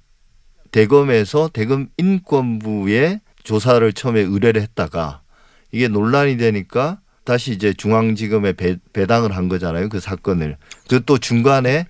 [0.71, 5.23] 대검에서 대검 인권부에 조사를 처음에 의뢰를 했다가
[5.73, 9.89] 이게 논란이 되니까 다시 이제 중앙지검에 배, 배당을 한 거잖아요.
[9.89, 10.57] 그 사건을.
[10.89, 11.87] 그 또 중간에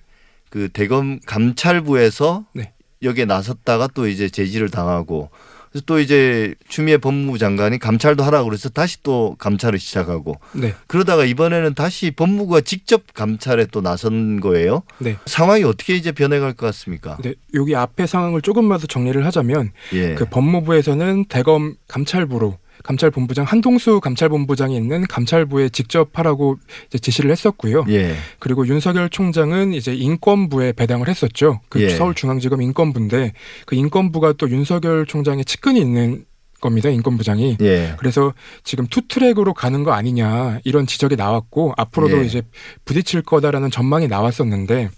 [0.49, 2.73] 그 대검 감찰부에서 네.
[3.03, 5.29] 여기에 나섰다가 또 이제 제지를 당하고
[5.71, 11.25] 그래서 또 이제 추미애 법무부 장관이 감찰도 하라고 그래서 다시 또 감찰을 시작하고 네, 그러다가
[11.25, 14.83] 이번에는 다시 법무부가 직접 감찰에 또 나선 거예요.
[14.99, 15.17] 네.
[15.25, 17.17] 상황이 어떻게 이제 변해갈 것 같습니까?
[17.17, 20.15] 근데 여기 앞에 상황을 조금만 더 정리를 하자면 예.
[20.15, 26.57] 그 법무부에서는 대검 감찰부로 감찰본부장 한동수 감찰본부장이 있는 감찰부에 직접 하라고
[26.87, 27.85] 이제 지시를 했었고요.
[27.89, 28.15] 예.
[28.39, 31.61] 그리고 윤석열 총장은 이제 인권부에 배당을 했었죠.
[31.69, 31.89] 그 예.
[31.89, 33.33] 서울중앙지검 인권부인데
[33.65, 36.25] 그 인권부가 또 윤석열 총장의 측근이 있는
[36.59, 36.89] 겁니다.
[36.89, 37.57] 인권부장이.
[37.61, 37.93] 예.
[37.97, 38.33] 그래서
[38.63, 42.25] 지금 투트랙으로 가는 거 아니냐 이런 지적이 나왔고 앞으로도 예.
[42.25, 42.41] 이제
[42.85, 44.89] 부딪힐 거다라는 전망이 나왔었는데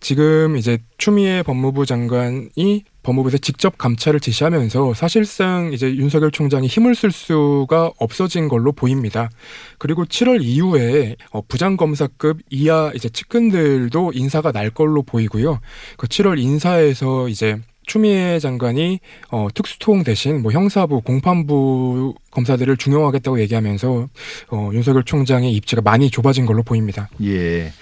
[0.00, 7.10] 지금 이제 추미애 법무부 장관이 법무부에서 직접 감찰을 지시하면서 사실상 이제 윤석열 총장이 힘을 쓸
[7.10, 9.30] 수가 없어진 걸로 보입니다.
[9.78, 15.60] 그리고 7월 이후에 어, 부장검사급 이하 이제 측근들도 인사가 날 걸로 보이고요.
[15.96, 17.56] 그 7월 인사에서 이제
[17.88, 24.08] 추미애 장관이 어, 특수통 대신 뭐 형사부, 공판부 검사들을 중용하겠다고 얘기하면서
[24.50, 27.08] 어, 윤석열 총장의 입지가 많이 좁아진 걸로 보입니다.
[27.24, 27.72] 예.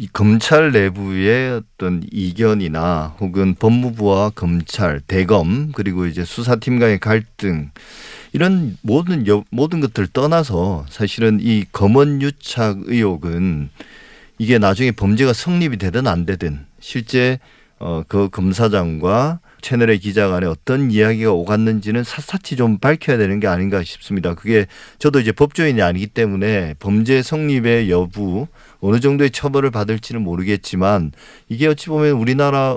[0.00, 7.72] 이 검찰 내부의 어떤 이견이나 혹은 법무부와 검찰, 대검 그리고 이제 수사팀 간의 갈등
[8.32, 13.70] 이런 모든 여, 모든 것들 떠나서 사실은 이 검언 유착 의혹은
[14.38, 17.40] 이게 나중에 범죄가 성립이 되든 안 되든 실제
[17.80, 23.82] 어, 그 검사장과 채널의 기자 간에 어떤 이야기가 오갔는지는 샅샅이 좀 밝혀야 되는 게 아닌가
[23.82, 24.34] 싶습니다.
[24.34, 24.66] 그게
[24.98, 28.46] 저도 이제 법조인이 아니기 때문에 범죄 성립의 여부
[28.80, 31.12] 어느 정도의 처벌을 받을지는 모르겠지만
[31.48, 32.76] 이게 어찌 보면 우리나라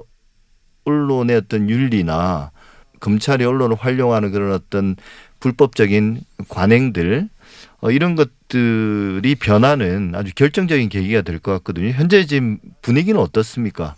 [0.85, 2.51] 언론의 어떤 윤리나
[2.99, 4.95] 검찰이 언론을 활용하는 그런 어떤
[5.39, 7.29] 불법적인 관행들
[7.81, 11.89] 어, 이런 것들이 변하는 아주 결정적인 계기가 될 것 같거든요.
[11.89, 13.95] 현재 지금 분위기는 어떻습니까?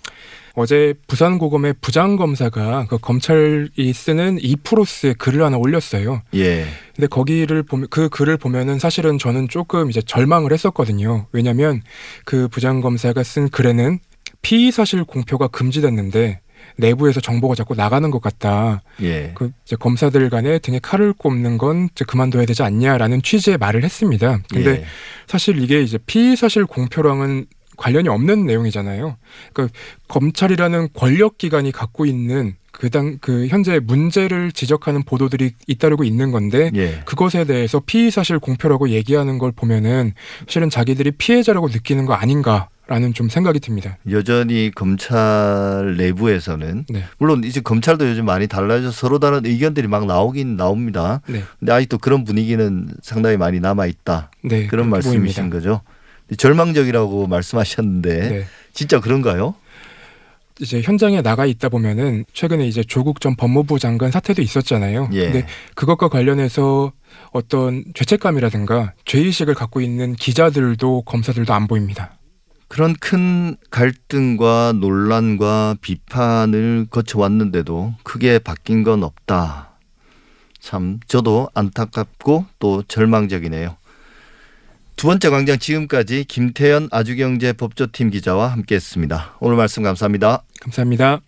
[0.55, 6.21] 어제 부산고검의 부장검사가 그 검찰이 쓰는 이프로스의 글을 하나 올렸어요.
[6.35, 11.25] 예, 근데 거기를 보면 그 글을 보면은 사실은 저는 조금 이제 절망을 했었거든요.
[11.31, 11.81] 왜냐하면
[12.23, 13.99] 그 부장검사가 쓴 글에는
[14.43, 16.41] 피의 사실 공표가 금지됐는데
[16.77, 18.83] 내부에서 정보가 자꾸 나가는 것 같다.
[19.01, 23.83] 예, 그 이제 검사들 간에 등에 칼을 꼽는 건 이제 그만둬야 되지 않냐라는 취지의 말을
[23.83, 24.39] 했습니다.
[24.51, 24.85] 근데 예.
[25.25, 27.47] 사실 이게 이제 피의 사실 공표랑은
[27.77, 29.17] 관련이 없는 내용이잖아요.
[29.53, 36.31] 그러니까 검찰이라는 권력 기관이 갖고 있는 그 당 그 현재 문제를 지적하는 보도들이 잇따르고 있는
[36.31, 37.01] 건데 예.
[37.05, 40.13] 그것에 대해서 피의 사실 공표라고 얘기하는 걸 보면은
[40.47, 43.97] 실은 자기들이 피해자라고 느끼는 거 아닌가 라는 좀 생각이 듭니다.
[44.11, 47.03] 여전히 검찰 내부에서는 네.
[47.17, 51.21] 물론 이제 검찰도 요즘 많이 달라져 서 서로 다른 의견들이 막 나오긴 나옵니다.
[51.27, 51.43] 네.
[51.59, 54.31] 근데 아직도 그런 분위기는 상당히 많이 남아 있다.
[54.43, 54.67] 네.
[54.67, 55.49] 그런 말씀이신 보입니다.
[55.49, 55.81] 거죠.
[56.35, 58.45] 절망적이라고 말씀하셨는데 네.
[58.73, 59.55] 진짜 그런가요?
[60.61, 65.09] 이제 현장에 나가 있다 보면은 최근에 이제 조국 전 법무부 장관 사태도 있었잖아요.
[65.13, 65.25] 예.
[65.25, 66.91] 근데 그것과 관련해서
[67.31, 72.17] 어떤 죄책감이라든가 죄의식을 갖고 있는 기자들도 검사들도 안 보입니다.
[72.67, 79.77] 그런 큰 갈등과 논란과 비판을 거쳐왔는데도 크게 바뀐 건 없다.
[80.59, 83.75] 참 저도 안타깝고 또 절망적이네요.
[84.95, 89.37] 두 번째 광장 지금까지 김태현 아주경제 법조팀 기자와 함께했습니다.
[89.39, 90.43] 오늘 말씀 감사합니다.
[90.61, 91.21] 감사합니다.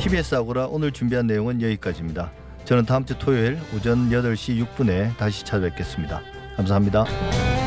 [0.00, 2.32] TBS 아고라 오늘 준비한 내용은 여기까지입니다.
[2.64, 6.22] 저는 다음 주 토요일 오전 8시 6분에 다시 찾아뵙겠습니다.
[6.56, 7.57] 감사합니다.